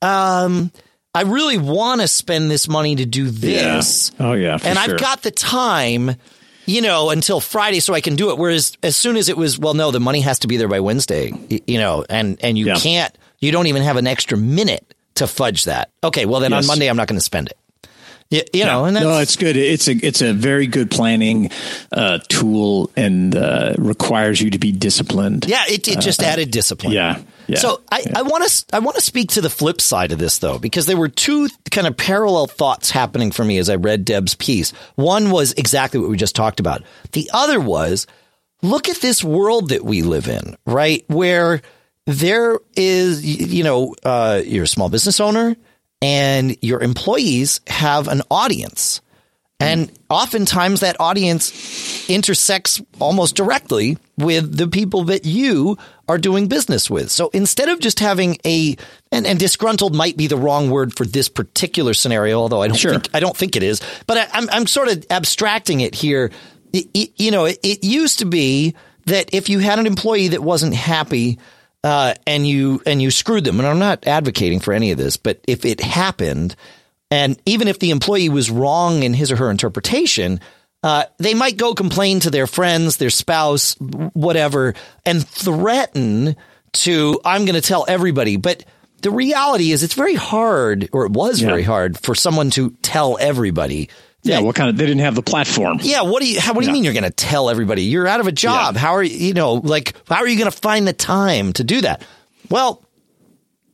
Um, 0.00 0.72
I 1.14 1.22
really 1.22 1.58
want 1.58 2.00
to 2.00 2.08
spend 2.08 2.50
this 2.50 2.68
money 2.68 2.96
to 2.96 3.04
do 3.04 3.28
this. 3.30 4.12
Yeah. 4.18 4.26
Oh 4.26 4.32
yeah, 4.32 4.58
and 4.62 4.78
sure. 4.78 4.94
I've 4.94 4.98
got 4.98 5.22
the 5.22 5.30
time, 5.30 6.16
you 6.64 6.80
know, 6.80 7.10
until 7.10 7.38
Friday, 7.38 7.80
so 7.80 7.92
I 7.92 8.00
can 8.00 8.16
do 8.16 8.30
it. 8.30 8.38
Whereas 8.38 8.76
as 8.82 8.96
soon 8.96 9.16
as 9.16 9.28
it 9.28 9.36
was, 9.36 9.58
well, 9.58 9.74
no, 9.74 9.90
the 9.90 10.00
money 10.00 10.20
has 10.20 10.38
to 10.40 10.48
be 10.48 10.56
there 10.56 10.68
by 10.68 10.80
Wednesday, 10.80 11.32
you 11.66 11.78
know, 11.78 12.04
and 12.08 12.38
and 12.42 12.56
you 12.56 12.66
yeah. 12.66 12.76
can't, 12.76 13.16
you 13.40 13.52
don't 13.52 13.66
even 13.66 13.82
have 13.82 13.96
an 13.96 14.06
extra 14.06 14.38
minute 14.38 14.94
to 15.16 15.26
fudge 15.26 15.64
that. 15.64 15.90
Okay, 16.02 16.24
well 16.24 16.40
then 16.40 16.52
yes. 16.52 16.64
on 16.64 16.66
Monday 16.66 16.88
I'm 16.88 16.96
not 16.96 17.08
going 17.08 17.18
to 17.18 17.24
spend 17.24 17.48
it. 17.48 17.58
You, 18.32 18.40
you 18.54 18.64
know, 18.64 18.86
and 18.86 18.94
no, 18.94 19.18
it's 19.18 19.36
good. 19.36 19.58
It's 19.58 19.88
a 19.88 19.92
it's 19.92 20.22
a 20.22 20.32
very 20.32 20.66
good 20.66 20.90
planning 20.90 21.50
uh, 21.92 22.18
tool 22.30 22.90
and 22.96 23.36
uh, 23.36 23.74
requires 23.76 24.40
you 24.40 24.48
to 24.52 24.58
be 24.58 24.72
disciplined. 24.72 25.44
Yeah, 25.46 25.64
it, 25.68 25.86
it 25.86 26.00
just 26.00 26.22
uh, 26.22 26.26
added 26.26 26.50
discipline. 26.50 26.94
Yeah, 26.94 27.20
yeah. 27.46 27.58
So 27.58 27.82
I 27.90 28.22
want 28.22 28.48
to 28.48 28.64
I 28.74 28.78
want 28.78 28.96
to 28.96 29.02
speak 29.02 29.32
to 29.32 29.42
the 29.42 29.50
flip 29.50 29.82
side 29.82 30.12
of 30.12 30.18
this 30.18 30.38
though, 30.38 30.58
because 30.58 30.86
there 30.86 30.96
were 30.96 31.10
two 31.10 31.50
kind 31.70 31.86
of 31.86 31.94
parallel 31.98 32.46
thoughts 32.46 32.90
happening 32.90 33.32
for 33.32 33.44
me 33.44 33.58
as 33.58 33.68
I 33.68 33.74
read 33.74 34.06
Deb's 34.06 34.34
piece. 34.34 34.70
One 34.94 35.30
was 35.30 35.52
exactly 35.52 36.00
what 36.00 36.08
we 36.08 36.16
just 36.16 36.34
talked 36.34 36.58
about. 36.58 36.84
The 37.12 37.28
other 37.34 37.60
was 37.60 38.06
look 38.62 38.88
at 38.88 38.96
this 39.02 39.22
world 39.22 39.68
that 39.68 39.84
we 39.84 40.00
live 40.00 40.26
in, 40.26 40.56
right? 40.64 41.04
Where 41.06 41.60
there 42.06 42.58
is, 42.76 43.22
you 43.22 43.62
know, 43.62 43.94
uh, 44.04 44.40
you're 44.42 44.64
a 44.64 44.68
small 44.68 44.88
business 44.88 45.20
owner 45.20 45.54
and 46.02 46.56
your 46.60 46.82
employees 46.82 47.60
have 47.68 48.08
an 48.08 48.22
audience. 48.30 49.00
And 49.60 49.92
oftentimes 50.10 50.80
that 50.80 50.96
audience 50.98 52.10
intersects 52.10 52.82
almost 52.98 53.36
directly 53.36 53.96
with 54.18 54.56
the 54.56 54.66
people 54.66 55.04
that 55.04 55.24
you 55.24 55.78
are 56.08 56.18
doing 56.18 56.48
business 56.48 56.90
with. 56.90 57.10
So 57.12 57.30
instead 57.32 57.68
of 57.68 57.78
just 57.78 58.00
having 58.00 58.38
a 58.44 58.76
and, 59.12 59.24
and 59.24 59.38
disgruntled 59.38 59.94
might 59.94 60.16
be 60.16 60.26
the 60.26 60.36
wrong 60.36 60.68
word 60.68 60.96
for 60.96 61.04
this 61.04 61.28
particular 61.28 61.94
scenario, 61.94 62.40
although 62.40 62.60
I 62.60 62.66
don't 62.66 62.76
sure. 62.76 62.90
think 62.90 63.10
I 63.14 63.20
don't 63.20 63.36
think 63.36 63.54
it 63.54 63.62
is. 63.62 63.80
But 64.08 64.18
I, 64.18 64.22
am 64.22 64.28
I'm, 64.32 64.50
I'm 64.50 64.66
sort 64.66 64.88
of 64.88 65.06
abstracting 65.10 65.80
it 65.80 65.94
here. 65.94 66.32
It, 66.72 66.88
it, 66.92 67.12
you 67.16 67.30
know, 67.30 67.44
it, 67.44 67.58
it 67.62 67.84
used 67.84 68.18
to 68.18 68.24
be 68.24 68.74
that 69.06 69.32
if 69.32 69.48
you 69.48 69.60
had 69.60 69.78
an 69.78 69.86
employee 69.86 70.28
that 70.28 70.42
wasn't 70.42 70.74
happy 70.74 71.38
uh, 71.84 72.14
and 72.26 72.46
you 72.46 72.80
and 72.86 73.02
you 73.02 73.10
screwed 73.10 73.44
them. 73.44 73.58
And 73.58 73.68
I'm 73.68 73.78
not 73.78 74.06
advocating 74.06 74.60
for 74.60 74.72
any 74.72 74.92
of 74.92 74.98
this, 74.98 75.16
but 75.16 75.40
if 75.46 75.64
it 75.64 75.80
happened, 75.80 76.56
and 77.10 77.40
even 77.46 77.68
if 77.68 77.78
the 77.78 77.90
employee 77.90 78.28
was 78.28 78.50
wrong 78.50 79.02
in 79.02 79.14
his 79.14 79.30
or 79.30 79.36
her 79.36 79.50
interpretation, 79.50 80.40
uh, 80.82 81.04
they 81.18 81.34
might 81.34 81.56
go 81.56 81.74
complain 81.74 82.20
to 82.20 82.30
their 82.30 82.46
friends, 82.46 82.96
their 82.96 83.10
spouse, 83.10 83.74
whatever, 84.14 84.74
and 85.04 85.26
threaten 85.26 86.36
to 86.72 87.20
I'm 87.24 87.44
going 87.44 87.60
to 87.60 87.66
tell 87.66 87.84
everybody. 87.86 88.36
But 88.36 88.64
the 89.02 89.10
reality 89.10 89.72
is, 89.72 89.82
it's 89.82 89.94
very 89.94 90.14
hard, 90.14 90.88
or 90.92 91.06
it 91.06 91.12
was 91.12 91.40
yeah. 91.40 91.48
very 91.48 91.64
hard, 91.64 91.98
for 91.98 92.14
someone 92.14 92.50
to 92.50 92.70
tell 92.82 93.18
everybody 93.18 93.90
yeah, 94.22 94.40
what 94.40 94.54
kind 94.54 94.70
of? 94.70 94.76
They 94.76 94.86
didn't 94.86 95.00
have 95.00 95.14
the 95.14 95.22
platform. 95.22 95.78
Yeah, 95.82 96.02
what 96.02 96.22
do 96.22 96.28
you? 96.28 96.40
How, 96.40 96.52
what 96.52 96.60
do 96.60 96.66
you 96.66 96.72
mean 96.72 96.84
you're 96.84 96.92
going 96.92 97.02
to 97.02 97.10
tell 97.10 97.50
everybody 97.50 97.82
you're 97.82 98.06
out 98.06 98.20
of 98.20 98.26
a 98.26 98.32
job? 98.32 98.74
Yeah. 98.74 98.80
How 98.80 98.92
are 98.92 99.02
you? 99.02 99.16
You 99.16 99.34
know, 99.34 99.54
like 99.54 99.94
how 100.08 100.16
are 100.16 100.28
you 100.28 100.38
going 100.38 100.50
to 100.50 100.56
find 100.56 100.86
the 100.86 100.92
time 100.92 101.52
to 101.54 101.64
do 101.64 101.80
that? 101.80 102.02
Well, 102.48 102.84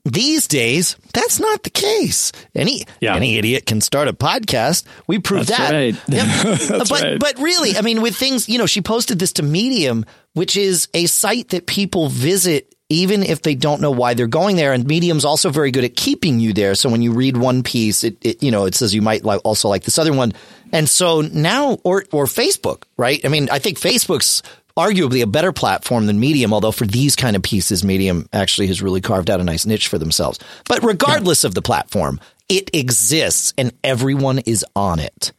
these 0.04 0.48
days 0.48 0.96
that's 1.12 1.38
not 1.38 1.62
the 1.64 1.70
case. 1.70 2.32
Any 2.54 2.84
yeah. 3.00 3.14
any 3.14 3.36
idiot 3.36 3.66
can 3.66 3.80
start 3.80 4.08
a 4.08 4.12
podcast. 4.12 4.84
We 5.06 5.18
proved 5.18 5.48
that's 5.48 5.70
that. 5.70 5.72
Right. 5.72 5.96
Yep. 6.08 6.58
but 6.88 6.90
right. 6.90 7.20
but 7.20 7.38
really, 7.38 7.76
I 7.76 7.82
mean, 7.82 8.00
with 8.00 8.16
things, 8.16 8.48
you 8.48 8.58
know, 8.58 8.66
she 8.66 8.80
posted 8.80 9.18
this 9.18 9.32
to 9.34 9.42
Medium, 9.42 10.06
which 10.32 10.56
is 10.56 10.88
a 10.94 11.06
site 11.06 11.50
that 11.50 11.66
people 11.66 12.08
visit 12.08 12.74
even 12.88 13.22
if 13.22 13.42
they 13.42 13.54
don't 13.54 13.80
know 13.80 13.90
why 13.90 14.14
they're 14.14 14.26
going 14.26 14.56
there. 14.56 14.72
And 14.72 14.86
Medium's 14.86 15.24
also 15.24 15.50
very 15.50 15.70
good 15.70 15.84
at 15.84 15.94
keeping 15.94 16.40
you 16.40 16.52
there. 16.52 16.74
So 16.74 16.88
when 16.88 17.02
you 17.02 17.12
read 17.12 17.36
one 17.36 17.62
piece, 17.62 18.02
it, 18.02 18.16
it 18.22 18.42
you 18.42 18.50
know, 18.50 18.64
it 18.64 18.74
says 18.74 18.94
you 18.94 19.02
might 19.02 19.24
like 19.24 19.40
also 19.44 19.68
like 19.68 19.84
this 19.84 19.98
other 19.98 20.12
one. 20.12 20.32
And 20.72 20.88
so 20.88 21.20
now, 21.20 21.78
or, 21.84 22.04
or 22.12 22.24
Facebook, 22.24 22.84
right? 22.96 23.24
I 23.24 23.28
mean, 23.28 23.48
I 23.50 23.58
think 23.58 23.78
Facebook's 23.78 24.42
arguably 24.76 25.22
a 25.22 25.26
better 25.26 25.52
platform 25.52 26.06
than 26.06 26.20
Medium, 26.20 26.54
although 26.54 26.72
for 26.72 26.86
these 26.86 27.16
kind 27.16 27.36
of 27.36 27.42
pieces, 27.42 27.84
Medium 27.84 28.28
actually 28.32 28.68
has 28.68 28.80
really 28.80 29.00
carved 29.00 29.28
out 29.28 29.40
a 29.40 29.44
nice 29.44 29.66
niche 29.66 29.88
for 29.88 29.98
themselves. 29.98 30.38
But 30.66 30.82
regardless 30.82 31.44
yeah. 31.44 31.48
of 31.48 31.54
the 31.54 31.62
platform, 31.62 32.20
it 32.48 32.74
exists 32.74 33.52
and 33.58 33.72
everyone 33.84 34.38
is 34.38 34.64
on 34.74 34.98
it. 34.98 35.32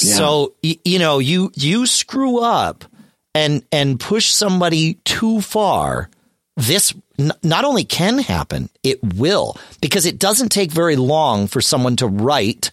Yeah. 0.00 0.14
So, 0.14 0.54
you 0.62 0.98
know, 0.98 1.18
you, 1.18 1.52
you 1.56 1.84
screw 1.84 2.38
up 2.38 2.84
and, 3.34 3.64
and 3.70 4.00
push 4.00 4.28
somebody 4.28 4.94
too 5.04 5.42
far 5.42 6.08
this 6.56 6.94
n- 7.18 7.32
not 7.42 7.64
only 7.64 7.84
can 7.84 8.18
happen, 8.18 8.70
it 8.82 8.98
will, 9.14 9.56
because 9.80 10.06
it 10.06 10.18
doesn't 10.18 10.50
take 10.50 10.72
very 10.72 10.96
long 10.96 11.46
for 11.46 11.60
someone 11.60 11.96
to 11.96 12.06
write 12.06 12.70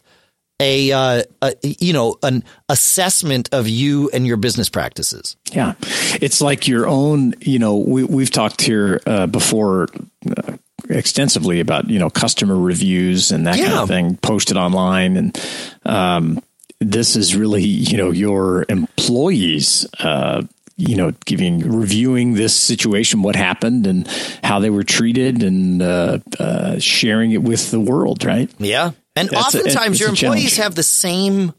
a, 0.59 0.91
uh, 0.91 1.23
a, 1.41 1.53
you 1.63 1.93
know 1.93 2.17
an 2.23 2.43
assessment 2.69 3.49
of 3.51 3.67
you 3.67 4.09
and 4.11 4.25
your 4.25 4.37
business 4.37 4.69
practices. 4.69 5.37
Yeah, 5.51 5.75
it's 6.21 6.41
like 6.41 6.67
your 6.67 6.87
own. 6.87 7.35
You 7.41 7.59
know, 7.59 7.77
we 7.77 8.03
we've 8.03 8.31
talked 8.31 8.61
here 8.61 9.01
uh, 9.05 9.27
before. 9.27 9.87
Uh, 10.25 10.57
extensively 10.89 11.59
about 11.59 11.89
you 11.89 11.99
know 11.99 12.09
customer 12.09 12.57
reviews 12.57 13.31
and 13.31 13.45
that 13.47 13.57
yeah. 13.57 13.65
kind 13.65 13.77
of 13.79 13.87
thing 13.89 14.15
posted 14.17 14.55
online 14.55 15.17
and 15.17 15.45
um, 15.85 16.41
this 16.79 17.15
is 17.15 17.35
really 17.35 17.63
you 17.63 17.97
know 17.97 18.11
your 18.11 18.65
employees 18.69 19.85
uh, 19.99 20.43
you 20.77 20.95
know, 20.95 21.11
giving 21.25 21.59
reviewing 21.59 22.35
this 22.35 22.55
situation, 22.55 23.23
what 23.23 23.35
happened, 23.35 23.87
and 23.87 24.07
how 24.43 24.59
they 24.59 24.69
were 24.69 24.83
treated, 24.83 25.43
and 25.43 25.81
uh, 25.81 26.19
uh, 26.39 26.79
sharing 26.79 27.31
it 27.31 27.41
with 27.41 27.71
the 27.71 27.79
world, 27.79 28.23
right? 28.23 28.49
Yeah, 28.59 28.91
and 29.15 29.29
That's 29.29 29.55
oftentimes 29.55 29.99
a, 29.99 30.03
your 30.03 30.09
employees 30.09 30.57
have 30.57 30.75
the 30.75 30.83
same 30.83 31.53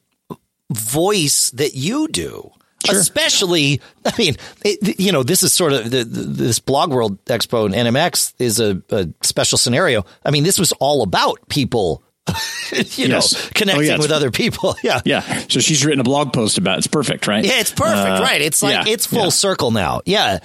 voice 0.71 1.51
that 1.51 1.75
you 1.75 2.09
do. 2.09 2.53
Sure. 2.87 2.99
Especially, 3.01 3.81
I 4.05 4.13
mean, 4.17 4.37
it, 4.65 5.01
you 5.01 5.11
know, 5.11 5.25
this 5.25 5.43
is 5.43 5.53
sort 5.53 5.73
of 5.73 5.91
the, 5.91 6.05
the, 6.05 6.23
this 6.23 6.61
Blog 6.61 6.93
World 6.93 7.23
Expo 7.25 7.67
and 7.67 7.75
NMX 7.75 8.35
is 8.39 8.61
a, 8.61 8.81
a 8.91 9.09
special 9.23 9.59
scenario. 9.59 10.07
I 10.25 10.31
mean, 10.31 10.45
this 10.45 10.61
was 10.61 10.71
all 10.73 11.03
about 11.03 11.49
people 11.49 12.05
you 12.73 13.07
yes. 13.07 13.33
know, 13.33 13.51
connecting 13.55 13.91
oh, 13.91 13.95
yeah, 13.95 13.99
with 13.99 14.11
other 14.11 14.31
people. 14.31 14.77
Yeah. 14.83 15.01
Yeah. 15.05 15.21
So 15.49 15.61
she's 15.61 15.85
written 15.85 16.01
a 16.01 16.05
blog 16.05 16.33
post 16.33 16.57
about 16.57 16.77
it. 16.77 16.79
It's 16.79 16.87
perfect, 16.87 17.27
right? 17.27 17.45
Yeah, 17.45 17.61
it's 17.61 17.73
perfect, 17.73 18.21
uh, 18.21 18.23
right? 18.23 18.41
It's 18.41 18.63
like 18.63 18.87
yeah, 18.87 18.93
it's 18.93 19.07
full 19.07 19.25
yeah. 19.25 19.29
circle 19.31 19.71
now. 19.71 20.03
Yeah. 20.07 20.39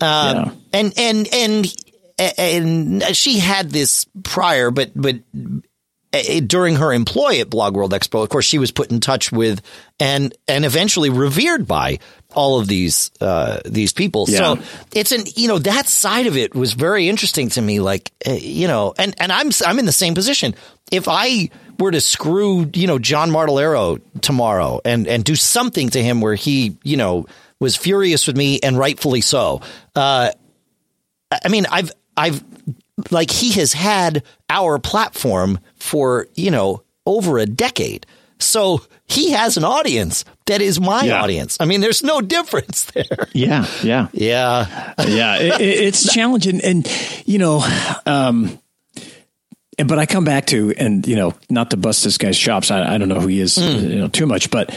Um, 0.00 0.62
and 0.72 0.92
and 0.96 1.28
and 1.32 1.74
and 2.38 3.02
she 3.16 3.38
had 3.38 3.70
this 3.70 4.06
prior, 4.22 4.70
but 4.70 4.92
but 4.94 5.16
uh, 6.12 6.40
during 6.46 6.76
her 6.76 6.92
employ 6.92 7.40
at 7.40 7.50
Blog 7.50 7.74
World 7.74 7.92
Expo, 7.92 8.22
of 8.22 8.28
course, 8.28 8.44
she 8.44 8.58
was 8.58 8.70
put 8.70 8.90
in 8.90 9.00
touch 9.00 9.32
with 9.32 9.60
and 9.98 10.34
and 10.48 10.64
eventually 10.64 11.10
revered 11.10 11.66
by 11.66 11.98
all 12.34 12.60
of 12.60 12.66
these 12.68 13.10
uh, 13.20 13.60
these 13.64 13.92
people. 13.92 14.26
Yeah. 14.28 14.38
So 14.38 14.62
it's 14.94 15.12
an 15.12 15.24
you 15.36 15.48
know 15.48 15.58
that 15.58 15.86
side 15.86 16.26
of 16.26 16.36
it 16.36 16.54
was 16.54 16.72
very 16.72 17.08
interesting 17.08 17.48
to 17.50 17.62
me. 17.62 17.80
Like 17.80 18.12
uh, 18.26 18.32
you 18.32 18.68
know, 18.68 18.94
and 18.98 19.14
and 19.20 19.32
I'm 19.32 19.50
I'm 19.66 19.78
in 19.78 19.86
the 19.86 19.92
same 19.92 20.14
position. 20.14 20.54
If 20.90 21.06
I 21.08 21.50
were 21.78 21.90
to 21.90 22.00
screw 22.00 22.70
you 22.74 22.86
know 22.86 22.98
John 22.98 23.30
Martellaro 23.30 24.00
tomorrow 24.20 24.80
and 24.84 25.06
and 25.06 25.24
do 25.24 25.34
something 25.34 25.90
to 25.90 26.02
him 26.02 26.20
where 26.20 26.34
he 26.34 26.76
you 26.82 26.96
know 26.96 27.26
was 27.58 27.76
furious 27.76 28.26
with 28.26 28.36
me 28.36 28.58
and 28.60 28.78
rightfully 28.78 29.20
so. 29.20 29.60
Uh, 29.94 30.30
I 31.30 31.48
mean, 31.48 31.66
I've 31.70 31.92
I've 32.16 32.42
like 33.10 33.30
he 33.30 33.52
has 33.52 33.72
had 33.72 34.24
our 34.48 34.78
platform 34.78 35.60
for 35.76 36.26
you 36.34 36.50
know 36.50 36.82
over 37.06 37.38
a 37.38 37.46
decade. 37.46 38.06
So 38.38 38.82
he 39.10 39.32
has 39.32 39.56
an 39.56 39.64
audience 39.64 40.24
that 40.46 40.62
is 40.62 40.80
my 40.80 41.02
yeah. 41.02 41.22
audience. 41.22 41.56
I 41.60 41.64
mean, 41.64 41.80
there's 41.80 42.02
no 42.02 42.20
difference 42.20 42.84
there. 42.92 43.28
Yeah, 43.32 43.66
yeah, 43.82 44.08
yeah, 44.12 44.94
yeah. 45.06 45.38
It, 45.38 45.60
it's 45.60 46.12
challenging, 46.14 46.60
and 46.60 46.86
you 47.26 47.38
know, 47.38 47.64
um, 48.06 48.58
and 49.78 49.88
but 49.88 49.98
I 49.98 50.06
come 50.06 50.24
back 50.24 50.46
to, 50.46 50.72
and 50.76 51.06
you 51.06 51.16
know, 51.16 51.34
not 51.48 51.70
to 51.70 51.76
bust 51.76 52.04
this 52.04 52.18
guy's 52.18 52.38
chops. 52.38 52.70
I, 52.70 52.94
I 52.94 52.98
don't 52.98 53.08
know 53.08 53.20
who 53.20 53.28
he 53.28 53.40
is, 53.40 53.56
mm. 53.56 53.82
you 53.82 53.98
know, 53.98 54.08
too 54.08 54.26
much, 54.26 54.50
but 54.50 54.74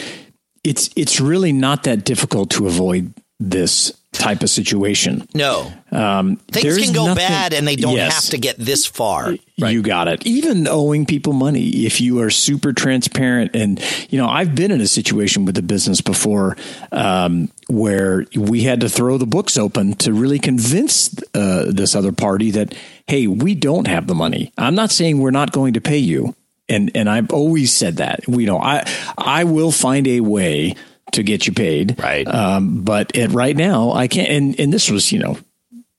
it's 0.63 0.89
it's 0.95 1.19
really 1.19 1.51
not 1.51 1.83
that 1.83 2.03
difficult 2.03 2.51
to 2.51 2.67
avoid 2.67 3.13
this 3.39 3.91
type 4.13 4.43
of 4.43 4.49
situation. 4.49 5.27
No. 5.33 5.71
Um, 5.91 6.37
Things 6.37 6.77
can 6.77 6.93
go 6.93 7.07
nothing, 7.07 7.27
bad 7.27 7.53
and 7.53 7.67
they 7.67 7.75
don't 7.75 7.95
yes, 7.95 8.13
have 8.13 8.31
to 8.31 8.37
get 8.37 8.57
this 8.57 8.85
far. 8.85 9.35
Right. 9.59 9.73
You 9.73 9.81
got 9.81 10.07
it. 10.07 10.25
Even 10.25 10.67
owing 10.67 11.05
people 11.05 11.33
money, 11.33 11.85
if 11.85 11.99
you 11.99 12.21
are 12.21 12.29
super 12.29 12.73
transparent, 12.73 13.55
and, 13.55 13.83
you 14.09 14.17
know, 14.17 14.27
I've 14.27 14.55
been 14.55 14.71
in 14.71 14.81
a 14.81 14.87
situation 14.87 15.45
with 15.45 15.57
a 15.57 15.61
business 15.61 16.01
before 16.01 16.55
um, 16.91 17.49
where 17.67 18.25
we 18.35 18.63
had 18.63 18.81
to 18.81 18.89
throw 18.89 19.17
the 19.17 19.25
books 19.27 19.57
open 19.57 19.93
to 19.95 20.13
really 20.13 20.39
convince 20.39 21.13
uh, 21.33 21.65
this 21.67 21.95
other 21.95 22.11
party 22.11 22.51
that, 22.51 22.73
hey, 23.07 23.27
we 23.27 23.55
don't 23.55 23.87
have 23.87 24.07
the 24.07 24.15
money. 24.15 24.51
I'm 24.57 24.75
not 24.75 24.91
saying 24.91 25.19
we're 25.19 25.31
not 25.31 25.51
going 25.51 25.73
to 25.73 25.81
pay 25.81 25.99
you. 25.99 26.35
And, 26.69 26.91
and 26.95 27.09
I've 27.09 27.31
always 27.31 27.73
said 27.73 27.97
that. 27.97 28.21
We 28.25 28.45
know 28.45 28.57
I 28.57 28.89
I 29.17 29.43
will 29.43 29.71
find 29.71 30.07
a 30.07 30.21
way 30.21 30.75
to 31.13 31.23
get 31.23 31.47
you 31.47 31.53
paid. 31.53 31.99
Right. 31.99 32.27
Um, 32.27 32.83
but 32.83 33.15
at 33.15 33.31
right 33.31 33.55
now, 33.55 33.91
I 33.91 34.07
can't. 34.07 34.29
And, 34.29 34.59
and 34.59 34.73
this 34.73 34.89
was, 34.89 35.11
you 35.11 35.19
know, 35.19 35.37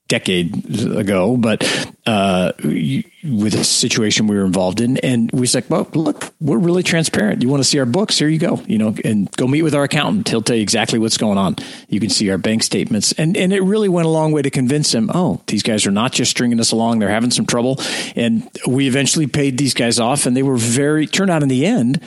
decade 0.07 0.79
ago, 0.95 1.35
but 1.35 1.63
uh, 2.05 2.51
with 2.59 3.55
a 3.55 3.63
situation 3.63 4.27
we 4.27 4.35
were 4.35 4.45
involved 4.45 4.79
in, 4.79 4.97
and 4.97 5.31
we 5.31 5.47
said, 5.47 5.65
"Well, 5.69 5.87
look, 5.93 6.31
we're 6.39 6.59
really 6.59 6.83
transparent. 6.83 7.41
You 7.41 7.49
want 7.49 7.61
to 7.61 7.69
see 7.69 7.79
our 7.79 7.85
books? 7.85 8.19
Here 8.19 8.27
you 8.27 8.37
go. 8.37 8.61
You 8.67 8.77
know, 8.77 8.95
and 9.03 9.31
go 9.31 9.47
meet 9.47 9.63
with 9.63 9.73
our 9.73 9.83
accountant. 9.83 10.29
He'll 10.29 10.43
tell 10.43 10.55
you 10.55 10.61
exactly 10.61 10.99
what's 10.99 11.17
going 11.17 11.37
on. 11.37 11.55
You 11.89 11.99
can 11.99 12.09
see 12.09 12.29
our 12.29 12.37
bank 12.37 12.63
statements." 12.63 13.13
And 13.13 13.35
and 13.35 13.51
it 13.51 13.61
really 13.61 13.89
went 13.89 14.05
a 14.05 14.11
long 14.11 14.31
way 14.31 14.43
to 14.43 14.51
convince 14.51 14.93
him. 14.93 15.09
Oh, 15.13 15.41
these 15.47 15.63
guys 15.63 15.87
are 15.87 15.91
not 15.91 16.11
just 16.11 16.31
stringing 16.31 16.59
us 16.59 16.71
along; 16.71 16.99
they're 16.99 17.09
having 17.09 17.31
some 17.31 17.45
trouble. 17.45 17.79
And 18.15 18.47
we 18.67 18.87
eventually 18.87 19.27
paid 19.27 19.57
these 19.57 19.73
guys 19.73 19.99
off, 19.99 20.25
and 20.25 20.37
they 20.37 20.43
were 20.43 20.57
very 20.57 21.07
turned 21.07 21.31
out 21.31 21.41
in 21.41 21.49
the 21.49 21.65
end 21.65 22.01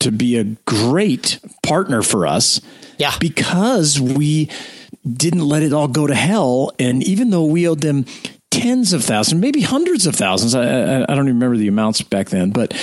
to 0.00 0.12
be 0.12 0.36
a 0.36 0.44
great 0.66 1.38
partner 1.62 2.02
for 2.02 2.26
us. 2.26 2.60
Yeah. 2.98 3.14
Because 3.18 4.00
we 4.00 4.50
didn't 5.10 5.48
let 5.48 5.62
it 5.62 5.72
all 5.72 5.88
go 5.88 6.06
to 6.06 6.14
hell. 6.14 6.72
And 6.78 7.02
even 7.02 7.30
though 7.30 7.44
we 7.44 7.66
owed 7.66 7.80
them 7.80 8.04
tens 8.50 8.92
of 8.92 9.04
thousands, 9.04 9.40
maybe 9.40 9.62
hundreds 9.62 10.06
of 10.06 10.14
thousands, 10.14 10.54
I, 10.54 10.64
I, 10.64 11.02
I 11.02 11.14
don't 11.14 11.26
even 11.26 11.36
remember 11.36 11.56
the 11.56 11.68
amounts 11.68 12.02
back 12.02 12.28
then, 12.28 12.50
but 12.50 12.74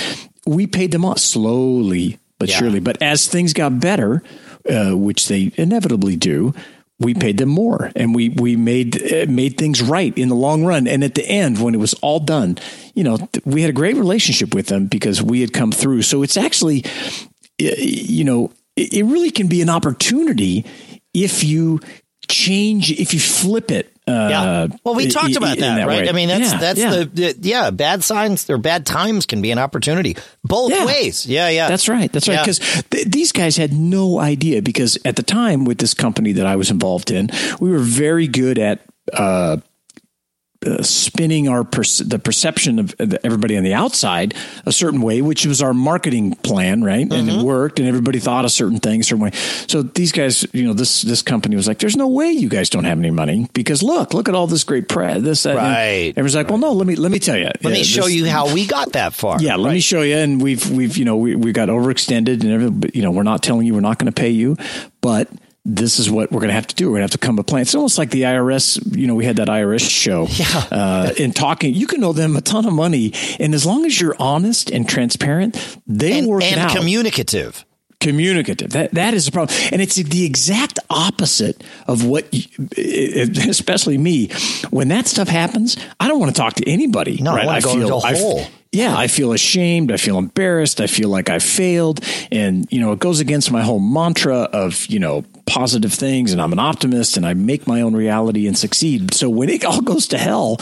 we 0.46 0.66
paid 0.66 0.90
them 0.90 1.04
off 1.04 1.18
slowly 1.18 2.18
but 2.38 2.48
yeah. 2.48 2.56
surely. 2.56 2.80
But 2.80 3.02
as 3.02 3.26
things 3.26 3.52
got 3.52 3.80
better, 3.80 4.22
uh, 4.68 4.96
which 4.96 5.28
they 5.28 5.52
inevitably 5.56 6.16
do, 6.16 6.54
we 7.00 7.14
paid 7.14 7.38
them 7.38 7.48
more 7.48 7.90
and 7.94 8.14
we 8.14 8.28
we 8.28 8.56
made 8.56 9.12
uh, 9.12 9.26
made 9.28 9.56
things 9.56 9.80
right 9.80 10.16
in 10.16 10.28
the 10.28 10.34
long 10.34 10.64
run. 10.64 10.86
And 10.86 11.04
at 11.04 11.14
the 11.14 11.26
end 11.26 11.60
when 11.62 11.74
it 11.74 11.78
was 11.78 11.94
all 11.94 12.20
done 12.20 12.58
you 12.94 13.04
know 13.04 13.16
we 13.44 13.62
had 13.62 13.70
a 13.70 13.74
great 13.74 13.96
relationship 13.96 14.54
with 14.54 14.66
them 14.66 14.86
because 14.86 15.22
we 15.22 15.40
had 15.40 15.52
come 15.52 15.72
through. 15.72 16.02
So 16.02 16.22
it's 16.22 16.36
actually 16.36 16.84
you 17.58 18.24
know 18.24 18.52
it 18.76 19.04
really 19.04 19.30
can 19.30 19.48
be 19.48 19.62
an 19.62 19.68
opportunity 19.68 20.64
if 21.14 21.42
you 21.42 21.80
change 22.28 22.90
if 22.90 23.14
you 23.14 23.20
flip 23.20 23.70
it 23.70 23.92
uh, 24.08 24.28
yeah. 24.28 24.76
Well, 24.84 24.94
we 24.94 25.08
talked 25.08 25.36
about 25.36 25.58
that, 25.58 25.76
that 25.76 25.86
right? 25.86 26.02
Way. 26.02 26.08
I 26.08 26.12
mean, 26.12 26.28
that's 26.28 26.52
yeah, 26.52 26.58
that's 26.58 26.80
yeah. 26.80 27.04
The, 27.04 27.36
yeah. 27.40 27.70
Bad 27.70 28.02
signs 28.02 28.48
or 28.48 28.58
bad 28.58 28.86
times 28.86 29.26
can 29.26 29.42
be 29.42 29.50
an 29.50 29.58
opportunity 29.58 30.16
both 30.44 30.70
yeah. 30.72 30.86
ways. 30.86 31.26
Yeah, 31.26 31.48
yeah. 31.48 31.68
That's 31.68 31.88
right. 31.88 32.10
That's 32.12 32.28
right. 32.28 32.40
Because 32.40 32.58
th- 32.90 33.06
these 33.06 33.32
guys 33.32 33.56
had 33.56 33.72
no 33.72 34.18
idea. 34.18 34.62
Because 34.62 34.98
at 35.04 35.16
the 35.16 35.22
time 35.22 35.64
with 35.64 35.78
this 35.78 35.94
company 35.94 36.32
that 36.32 36.46
I 36.46 36.56
was 36.56 36.70
involved 36.70 37.10
in, 37.10 37.30
we 37.60 37.70
were 37.70 37.78
very 37.78 38.26
good 38.26 38.58
at 38.58 38.80
uh, 39.12 39.58
uh, 40.66 40.82
spinning 40.82 41.48
our 41.48 41.62
perce- 41.62 41.98
the 41.98 42.18
perception 42.18 42.80
of 42.80 42.92
everybody 43.22 43.56
on 43.56 43.62
the 43.62 43.74
outside 43.74 44.34
a 44.66 44.72
certain 44.72 45.00
way, 45.00 45.22
which 45.22 45.46
was 45.46 45.62
our 45.62 45.72
marketing 45.72 46.34
plan, 46.34 46.82
right? 46.82 47.06
Mm-hmm. 47.06 47.12
And 47.12 47.28
it 47.28 47.32
mm-hmm. 47.32 47.44
worked, 47.44 47.78
and 47.78 47.86
everybody 47.86 48.18
thought 48.18 48.44
a 48.44 48.48
certain 48.48 48.80
thing, 48.80 49.00
a 49.00 49.04
certain 49.04 49.22
way. 49.22 49.30
So 49.68 49.82
these 49.82 50.10
guys, 50.10 50.44
you 50.52 50.64
know, 50.64 50.72
this 50.72 51.02
this 51.02 51.22
company 51.22 51.54
was 51.54 51.68
like, 51.68 51.78
"There's 51.78 51.96
no 51.96 52.08
way 52.08 52.32
you 52.32 52.48
guys 52.48 52.70
don't 52.70 52.84
have 52.84 52.98
any 52.98 53.12
money 53.12 53.48
because 53.52 53.84
look, 53.84 54.14
look 54.14 54.28
at 54.28 54.34
all 54.34 54.48
this 54.48 54.64
great 54.64 54.88
press." 54.88 55.22
This, 55.22 55.44
that, 55.44 55.54
right? 55.54 56.12
Everyone's 56.16 56.34
like, 56.34 56.48
"Well, 56.48 56.58
no, 56.58 56.72
let 56.72 56.88
me 56.88 56.96
let 56.96 57.12
me 57.12 57.20
tell 57.20 57.36
you. 57.36 57.50
Let 57.62 57.64
me 57.64 57.84
show 57.84 58.06
this, 58.06 58.14
you 58.14 58.26
how 58.26 58.52
we 58.52 58.66
got 58.66 58.94
that 58.94 59.14
far." 59.14 59.40
Yeah, 59.40 59.54
let 59.56 59.66
right. 59.66 59.74
me 59.74 59.80
show 59.80 60.02
you. 60.02 60.16
And 60.16 60.42
we've 60.42 60.68
we've 60.70 60.96
you 60.96 61.04
know 61.04 61.16
we 61.16 61.36
we 61.36 61.52
got 61.52 61.68
overextended 61.68 62.42
and 62.42 62.50
everything. 62.50 62.90
You 62.94 63.02
know, 63.02 63.12
we're 63.12 63.22
not 63.22 63.44
telling 63.44 63.64
you 63.64 63.74
we're 63.74 63.80
not 63.80 63.98
going 63.98 64.12
to 64.12 64.20
pay 64.20 64.30
you, 64.30 64.56
but 65.00 65.28
this 65.68 65.98
is 65.98 66.10
what 66.10 66.32
we're 66.32 66.40
going 66.40 66.48
to 66.48 66.54
have 66.54 66.66
to 66.66 66.74
do. 66.74 66.86
We're 66.86 66.98
going 66.98 67.08
to 67.08 67.12
have 67.12 67.20
to 67.20 67.26
come 67.26 67.38
up 67.38 67.42
a 67.42 67.44
plan. 67.44 67.62
It's 67.62 67.74
almost 67.74 67.98
like 67.98 68.10
the 68.10 68.22
IRS. 68.22 68.96
You 68.96 69.06
know, 69.06 69.14
we 69.14 69.26
had 69.26 69.36
that 69.36 69.48
IRS 69.48 69.88
show. 69.88 70.26
Yeah. 70.30 70.64
Uh, 70.70 71.12
in 71.16 71.32
talking, 71.32 71.74
you 71.74 71.86
can 71.86 72.02
owe 72.04 72.12
them 72.12 72.36
a 72.36 72.40
ton 72.40 72.64
of 72.64 72.72
money, 72.72 73.12
and 73.38 73.54
as 73.54 73.66
long 73.66 73.84
as 73.84 74.00
you're 74.00 74.16
honest 74.18 74.70
and 74.70 74.88
transparent, 74.88 75.78
they 75.86 76.18
and, 76.18 76.26
work 76.26 76.42
and 76.42 76.52
it 76.52 76.58
out. 76.58 76.76
communicative. 76.76 77.64
Communicative. 78.00 78.70
That 78.70 78.92
that 78.92 79.12
is 79.12 79.26
a 79.26 79.32
problem, 79.32 79.58
and 79.72 79.82
it's 79.82 79.96
the 79.96 80.24
exact 80.24 80.78
opposite 80.88 81.64
of 81.88 82.04
what, 82.04 82.32
especially 82.76 83.98
me, 83.98 84.28
when 84.70 84.88
that 84.88 85.08
stuff 85.08 85.28
happens. 85.28 85.76
I 85.98 86.06
don't 86.06 86.20
want 86.20 86.34
to 86.34 86.40
talk 86.40 86.54
to 86.54 86.70
anybody. 86.70 87.18
No, 87.20 87.34
right? 87.34 87.48
I, 87.48 87.56
I 87.56 87.60
feel. 87.60 88.00
I, 88.04 88.48
yeah, 88.70 88.96
I 88.96 89.06
feel 89.06 89.32
ashamed. 89.32 89.90
I 89.90 89.96
feel 89.96 90.18
embarrassed. 90.18 90.80
I 90.80 90.86
feel 90.86 91.08
like 91.08 91.30
I 91.30 91.38
failed. 91.38 92.04
And, 92.30 92.70
you 92.70 92.80
know, 92.80 92.92
it 92.92 92.98
goes 92.98 93.18
against 93.18 93.50
my 93.50 93.62
whole 93.62 93.80
mantra 93.80 94.42
of, 94.42 94.84
you 94.86 94.98
know, 94.98 95.24
positive 95.48 95.92
things 95.92 96.32
and 96.32 96.40
I'm 96.40 96.52
an 96.52 96.58
optimist 96.58 97.16
and 97.16 97.26
I 97.26 97.34
make 97.34 97.66
my 97.66 97.80
own 97.80 97.94
reality 97.94 98.46
and 98.46 98.56
succeed. 98.56 99.14
So 99.14 99.28
when 99.28 99.48
it 99.48 99.64
all 99.64 99.80
goes 99.80 100.08
to 100.08 100.18
hell, 100.18 100.58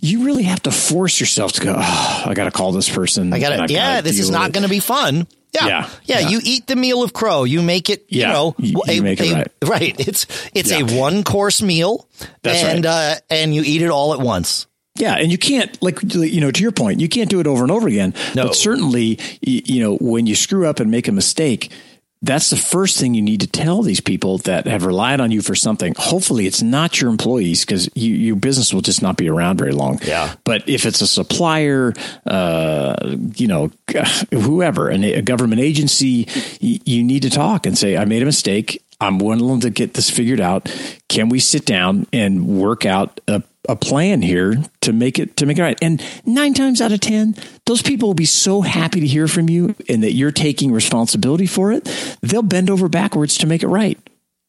you 0.00 0.24
really 0.24 0.44
have 0.44 0.62
to 0.62 0.70
force 0.70 1.18
yourself 1.20 1.52
to 1.52 1.60
go, 1.62 1.74
oh, 1.76 2.22
I 2.26 2.34
got 2.34 2.44
to 2.44 2.50
call 2.50 2.72
this 2.72 2.88
person. 2.88 3.32
I 3.32 3.38
got 3.38 3.66
to, 3.66 3.72
yeah, 3.72 4.00
this 4.00 4.18
is 4.18 4.30
not 4.30 4.52
going 4.52 4.64
to 4.64 4.68
be 4.68 4.80
fun. 4.80 5.26
Yeah. 5.52 5.66
Yeah, 5.66 5.88
yeah. 6.04 6.28
You 6.28 6.40
eat 6.42 6.66
the 6.66 6.76
meal 6.76 7.02
of 7.02 7.12
crow. 7.12 7.44
You 7.44 7.62
make 7.62 7.88
it, 7.88 8.04
you 8.08 8.20
yeah, 8.20 8.32
know, 8.32 8.54
you, 8.58 8.82
you 8.86 9.00
a, 9.00 9.00
make 9.00 9.20
it 9.20 9.32
right. 9.32 9.52
A, 9.62 9.66
right. 9.66 10.08
It's, 10.08 10.26
it's 10.54 10.70
yeah. 10.70 10.80
a 10.80 11.00
one 11.00 11.24
course 11.24 11.62
meal 11.62 12.06
That's 12.42 12.62
and, 12.62 12.84
right. 12.84 13.16
uh, 13.16 13.20
and 13.30 13.54
you 13.54 13.62
eat 13.64 13.80
it 13.80 13.90
all 13.90 14.12
at 14.12 14.20
once. 14.20 14.66
Yeah, 14.98 15.14
and 15.14 15.30
you 15.30 15.38
can't 15.38 15.80
like 15.82 16.02
you 16.14 16.40
know 16.40 16.50
to 16.50 16.62
your 16.62 16.72
point, 16.72 17.00
you 17.00 17.08
can't 17.08 17.28
do 17.28 17.40
it 17.40 17.46
over 17.46 17.62
and 17.62 17.70
over 17.70 17.86
again. 17.86 18.14
No. 18.34 18.44
But 18.44 18.54
certainly, 18.54 19.18
you 19.42 19.80
know, 19.80 19.96
when 19.96 20.26
you 20.26 20.34
screw 20.34 20.66
up 20.66 20.80
and 20.80 20.90
make 20.90 21.06
a 21.06 21.12
mistake, 21.12 21.70
that's 22.22 22.50
the 22.50 22.56
first 22.56 22.98
thing 22.98 23.14
you 23.14 23.22
need 23.22 23.40
to 23.40 23.46
tell 23.46 23.82
these 23.82 24.00
people 24.00 24.38
that 24.38 24.66
have 24.66 24.84
relied 24.84 25.20
on 25.20 25.30
you 25.30 25.42
for 25.42 25.54
something. 25.54 25.94
Hopefully, 25.96 26.46
it's 26.46 26.62
not 26.62 27.00
your 27.00 27.10
employees 27.10 27.64
because 27.64 27.88
you, 27.94 28.14
your 28.14 28.36
business 28.36 28.72
will 28.72 28.80
just 28.80 29.02
not 29.02 29.16
be 29.16 29.28
around 29.28 29.58
very 29.58 29.72
long. 29.72 29.98
Yeah. 30.02 30.34
But 30.44 30.68
if 30.68 30.86
it's 30.86 31.00
a 31.00 31.06
supplier, 31.06 31.92
uh, 32.26 33.16
you 33.36 33.46
know, 33.46 33.70
whoever, 34.32 34.88
and 34.88 35.04
a 35.04 35.22
government 35.22 35.60
agency, 35.60 36.26
you 36.60 37.04
need 37.04 37.22
to 37.22 37.30
talk 37.30 37.66
and 37.66 37.76
say, 37.76 37.96
"I 37.96 38.06
made 38.06 38.22
a 38.22 38.26
mistake. 38.26 38.82
I'm 39.00 39.18
willing 39.18 39.60
to 39.60 39.70
get 39.70 39.94
this 39.94 40.08
figured 40.08 40.40
out. 40.40 40.74
Can 41.08 41.28
we 41.28 41.38
sit 41.38 41.66
down 41.66 42.06
and 42.12 42.46
work 42.46 42.86
out 42.86 43.20
a 43.28 43.42
a 43.68 43.76
plan 43.76 44.22
here 44.22 44.62
to 44.82 44.92
make 44.92 45.18
it 45.18 45.36
to 45.36 45.46
make 45.46 45.58
it 45.58 45.62
right. 45.62 45.78
And 45.82 46.02
nine 46.24 46.54
times 46.54 46.80
out 46.80 46.92
of 46.92 47.00
ten, 47.00 47.34
those 47.64 47.82
people 47.82 48.08
will 48.08 48.14
be 48.14 48.24
so 48.24 48.60
happy 48.60 49.00
to 49.00 49.06
hear 49.06 49.28
from 49.28 49.48
you 49.48 49.74
and 49.88 50.02
that 50.02 50.12
you're 50.12 50.32
taking 50.32 50.72
responsibility 50.72 51.46
for 51.46 51.72
it. 51.72 51.84
They'll 52.22 52.42
bend 52.42 52.70
over 52.70 52.88
backwards 52.88 53.38
to 53.38 53.46
make 53.46 53.62
it 53.62 53.68
right. 53.68 53.98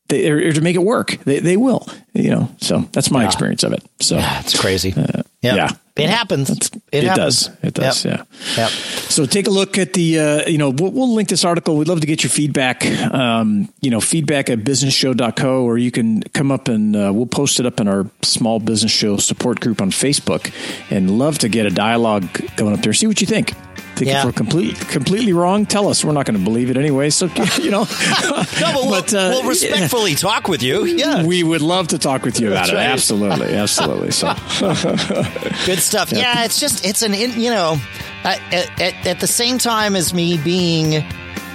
They, 0.09 0.29
or, 0.29 0.37
or 0.37 0.53
to 0.53 0.61
make 0.61 0.75
it 0.75 0.83
work. 0.83 1.17
They, 1.25 1.39
they 1.39 1.57
will, 1.57 1.85
you 2.13 2.29
know. 2.29 2.49
So 2.61 2.79
that's 2.93 3.11
my 3.11 3.21
yeah. 3.21 3.27
experience 3.27 3.63
of 3.63 3.73
it. 3.73 3.83
So 3.99 4.15
yeah, 4.15 4.39
it's 4.39 4.57
crazy. 4.57 4.93
Uh, 4.95 5.23
yep. 5.41 5.55
Yeah, 5.57 5.71
it 5.97 6.09
happens. 6.09 6.49
It, 6.49 6.69
it 6.93 7.03
happens. 7.03 7.47
does. 7.47 7.57
It 7.63 7.73
does. 7.73 8.05
Yep. 8.05 8.27
Yeah. 8.55 8.63
Yep. 8.63 8.71
So 9.09 9.25
take 9.25 9.47
a 9.47 9.49
look 9.49 9.77
at 9.77 9.93
the. 9.93 10.19
Uh, 10.19 10.47
you 10.47 10.57
know, 10.57 10.69
we'll, 10.69 10.91
we'll, 10.91 11.13
link 11.13 11.29
this 11.29 11.45
article. 11.45 11.77
We'd 11.77 11.87
love 11.87 12.01
to 12.01 12.07
get 12.07 12.23
your 12.23 12.29
feedback. 12.29 12.85
Um, 12.85 13.71
you 13.81 13.89
know, 13.89 14.01
feedback 14.01 14.49
at 14.49 14.59
businessshow.co, 14.59 15.63
or 15.63 15.77
you 15.77 15.91
can 15.91 16.21
come 16.33 16.51
up 16.51 16.67
and 16.67 16.95
uh, 16.95 17.11
we'll 17.13 17.25
post 17.25 17.59
it 17.59 17.65
up 17.65 17.79
in 17.79 17.87
our 17.87 18.09
small 18.21 18.59
business 18.59 18.91
show 18.91 19.17
support 19.17 19.59
group 19.59 19.81
on 19.81 19.91
Facebook, 19.91 20.53
and 20.91 21.17
love 21.17 21.39
to 21.39 21.49
get 21.49 21.65
a 21.65 21.71
dialogue 21.71 22.27
going 22.55 22.73
up 22.73 22.81
there. 22.81 22.93
See 22.93 23.07
what 23.07 23.21
you 23.21 23.27
think 23.27 23.53
think 23.97 24.09
yeah. 24.09 24.19
if 24.19 24.25
we're 24.25 24.31
completely 24.31 24.73
completely 24.85 25.33
wrong, 25.33 25.65
tell 25.65 25.87
us. 25.89 26.05
We're 26.05 26.11
not 26.13 26.25
going 26.25 26.37
to 26.37 26.43
believe 26.43 26.69
it 26.69 26.77
anyway. 26.77 27.09
So 27.09 27.25
you 27.61 27.71
know, 27.71 27.83
no, 28.23 28.45
but 28.61 28.73
we'll, 28.75 28.89
but, 28.89 29.13
uh, 29.13 29.29
we'll 29.33 29.49
respectfully 29.49 30.11
yeah. 30.11 30.17
talk 30.17 30.47
with 30.47 30.63
you. 30.63 30.85
Yeah, 30.85 31.25
we 31.25 31.43
would 31.43 31.61
love 31.61 31.89
to 31.89 31.97
talk 31.97 32.23
with 32.23 32.39
you 32.39 32.49
about 32.49 32.67
That's 32.67 32.71
it. 32.71 32.75
Right. 32.75 32.85
Absolutely, 32.85 33.53
absolutely. 33.53 34.11
So 34.11 34.27
good 35.65 35.79
stuff. 35.79 36.11
Yeah. 36.11 36.19
yeah, 36.19 36.45
it's 36.45 36.59
just 36.59 36.85
it's 36.85 37.01
an 37.01 37.13
you 37.13 37.49
know, 37.49 37.77
at, 38.27 38.81
at, 38.81 39.07
at 39.07 39.19
the 39.19 39.27
same 39.27 39.57
time 39.57 39.95
as 39.95 40.13
me 40.13 40.37
being, 40.37 41.03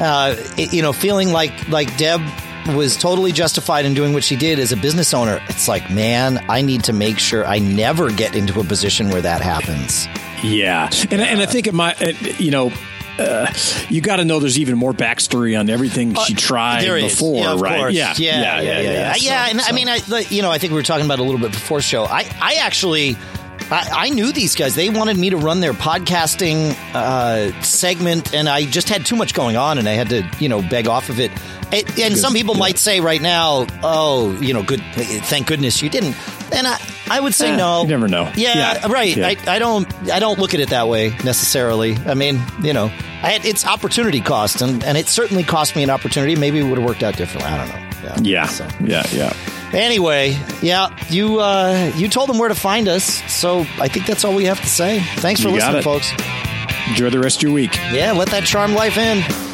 uh, 0.01 0.37
you 0.57 0.83
know, 0.83 0.93
feeling 0.93 1.33
like 1.33 1.69
like 1.69 1.97
Deb 1.97 2.21
was 2.69 2.97
totally 2.97 3.33
justified 3.33 3.85
in 3.85 3.95
doing 3.95 4.13
what 4.13 4.23
she 4.23 4.37
did 4.37 4.59
as 4.59 4.73
a 4.73 4.77
business 4.77 5.13
owner. 5.13 5.43
It's 5.49 5.69
like, 5.69 5.91
man, 5.91 6.45
I 6.49 6.63
need 6.63 6.85
to 6.85 6.93
make 6.93 7.19
sure 7.19 7.45
I 7.45 7.59
never 7.59 8.11
get 8.11 8.37
into 8.37 8.61
a 8.61 8.65
position 8.65 9.11
where 9.11 9.23
that 9.23 9.41
happens. 9.41 10.07
Yeah, 10.43 10.91
and 11.11 11.21
and 11.21 11.41
I 11.41 11.47
think 11.47 11.67
it 11.67 11.75
might, 11.75 12.01
you 12.41 12.51
know, 12.51 12.73
uh, 13.19 13.53
you 13.89 14.01
got 14.01 14.17
to 14.17 14.25
know 14.25 14.41
there's 14.41 14.59
even 14.59 14.77
more 14.77 14.93
backstory 14.93 15.59
on 15.59 15.69
everything 15.71 16.15
she 16.15 16.35
uh, 16.35 16.37
tried 16.37 16.89
uh, 16.89 16.95
before, 16.95 17.37
yeah, 17.37 17.57
right? 17.59 17.93
Yeah. 17.93 18.15
Yeah, 18.17 18.41
yeah, 18.41 18.61
yeah, 18.61 18.81
yeah, 18.81 18.91
yeah. 18.93 19.13
So, 19.13 19.25
yeah 19.25 19.47
and 19.51 19.61
so. 19.61 19.69
I 19.69 19.73
mean, 19.73 19.89
I, 19.89 20.01
you 20.31 20.43
know, 20.43 20.51
I 20.51 20.59
think 20.59 20.73
we 20.73 20.77
were 20.77 20.83
talking 20.83 21.05
about 21.05 21.19
a 21.19 21.23
little 21.23 21.41
bit 21.41 21.53
before 21.53 21.81
show. 21.81 22.05
I, 22.05 22.29
I 22.41 22.55
actually. 22.61 23.17
I, 23.73 23.89
I, 23.91 24.11
knew 24.11 24.33
these 24.33 24.55
guys. 24.55 24.75
They 24.75 24.91
wanted 24.91 25.17
me 25.17 25.31
to 25.31 25.39
run 25.39 25.61
their 25.61 25.73
podcasting 25.73 26.77
uh, 26.95 27.59
segment, 27.63 28.35
and 28.35 28.47
I 28.47 28.67
just 28.67 28.91
had 28.91 29.07
too 29.07 29.17
much 29.17 29.33
going 29.33 29.57
on, 29.57 29.79
and 29.79 29.89
I 29.89 29.93
had 29.93 30.11
to, 30.11 30.29
you 30.39 30.49
know, 30.51 30.61
beg 30.61 30.89
off 30.89 31.09
of 31.09 31.19
it. 31.19 31.33
it 31.73 31.99
and 31.99 32.19
some 32.19 32.35
people 32.35 32.55
yeah. 32.55 32.61
might 32.61 32.79
say 32.79 33.01
right 33.01 33.23
now, 33.23 33.67
"Oh, 33.83 34.39
you 34.41 34.53
know, 34.53 34.63
good. 34.63 34.83
Thank 34.93 35.47
goodness 35.47 35.81
you 35.81 35.89
didn't." 35.89 36.15
And 36.53 36.67
I, 36.67 36.79
I 37.09 37.19
would 37.19 37.35
say 37.35 37.53
eh, 37.53 37.57
no. 37.57 37.83
You 37.83 37.89
never 37.89 38.09
know. 38.09 38.31
Yeah, 38.37 38.75
yeah. 38.75 38.93
right. 38.93 39.17
Yeah. 39.17 39.29
I, 39.29 39.37
I 39.47 39.59
don't, 39.59 40.11
I 40.11 40.21
don't 40.21 40.39
look 40.39 40.53
at 40.53 40.61
it 40.61 40.69
that 40.69 40.89
way 40.89 41.17
necessarily. 41.25 41.97
I 41.97 42.13
mean, 42.13 42.43
you 42.61 42.75
know, 42.75 42.87
I 43.23 43.31
had, 43.31 43.47
it's 43.47 43.67
opportunity 43.67 44.21
cost, 44.21 44.61
and, 44.61 44.85
and 44.85 44.99
it 44.99 45.09
certainly 45.09 45.45
cost 45.45 45.77
me 45.77 45.83
an 45.83 45.89
opportunity. 45.89 46.37
Maybe 46.37 46.59
it 46.59 46.65
would 46.65 46.77
have 46.77 46.87
worked 46.87 47.03
out 47.03 47.17
differently. 47.17 47.51
I 47.51 47.57
don't 47.57 47.69
know. 47.75 47.89
Yeah, 48.03 48.43
yeah, 48.43 48.47
so. 48.47 48.69
yeah, 48.85 49.03
yeah. 49.13 49.62
Anyway, 49.73 50.39
yeah, 50.61 50.95
you 51.09 51.41
uh, 51.41 51.93
you 51.97 52.09
told 52.09 52.29
them 52.29 52.39
where 52.39 52.49
to 52.49 52.55
find 52.55 52.89
us, 52.89 53.05
so 53.33 53.61
I 53.79 53.89
think 53.89 54.07
that's 54.07 54.25
all 54.25 54.35
we 54.35 54.45
have 54.45 54.61
to 54.61 54.67
say. 54.67 55.01
Thanks 55.17 55.41
for 55.41 55.49
you 55.49 55.55
listening, 55.55 55.83
folks. 55.83 56.11
Enjoy 56.89 57.11
the 57.11 57.21
rest 57.21 57.39
of 57.39 57.43
your 57.45 57.53
week. 57.53 57.75
Yeah, 57.93 58.13
let 58.13 58.29
that 58.29 58.45
charm 58.45 58.75
life 58.75 58.99
in. 58.99 59.52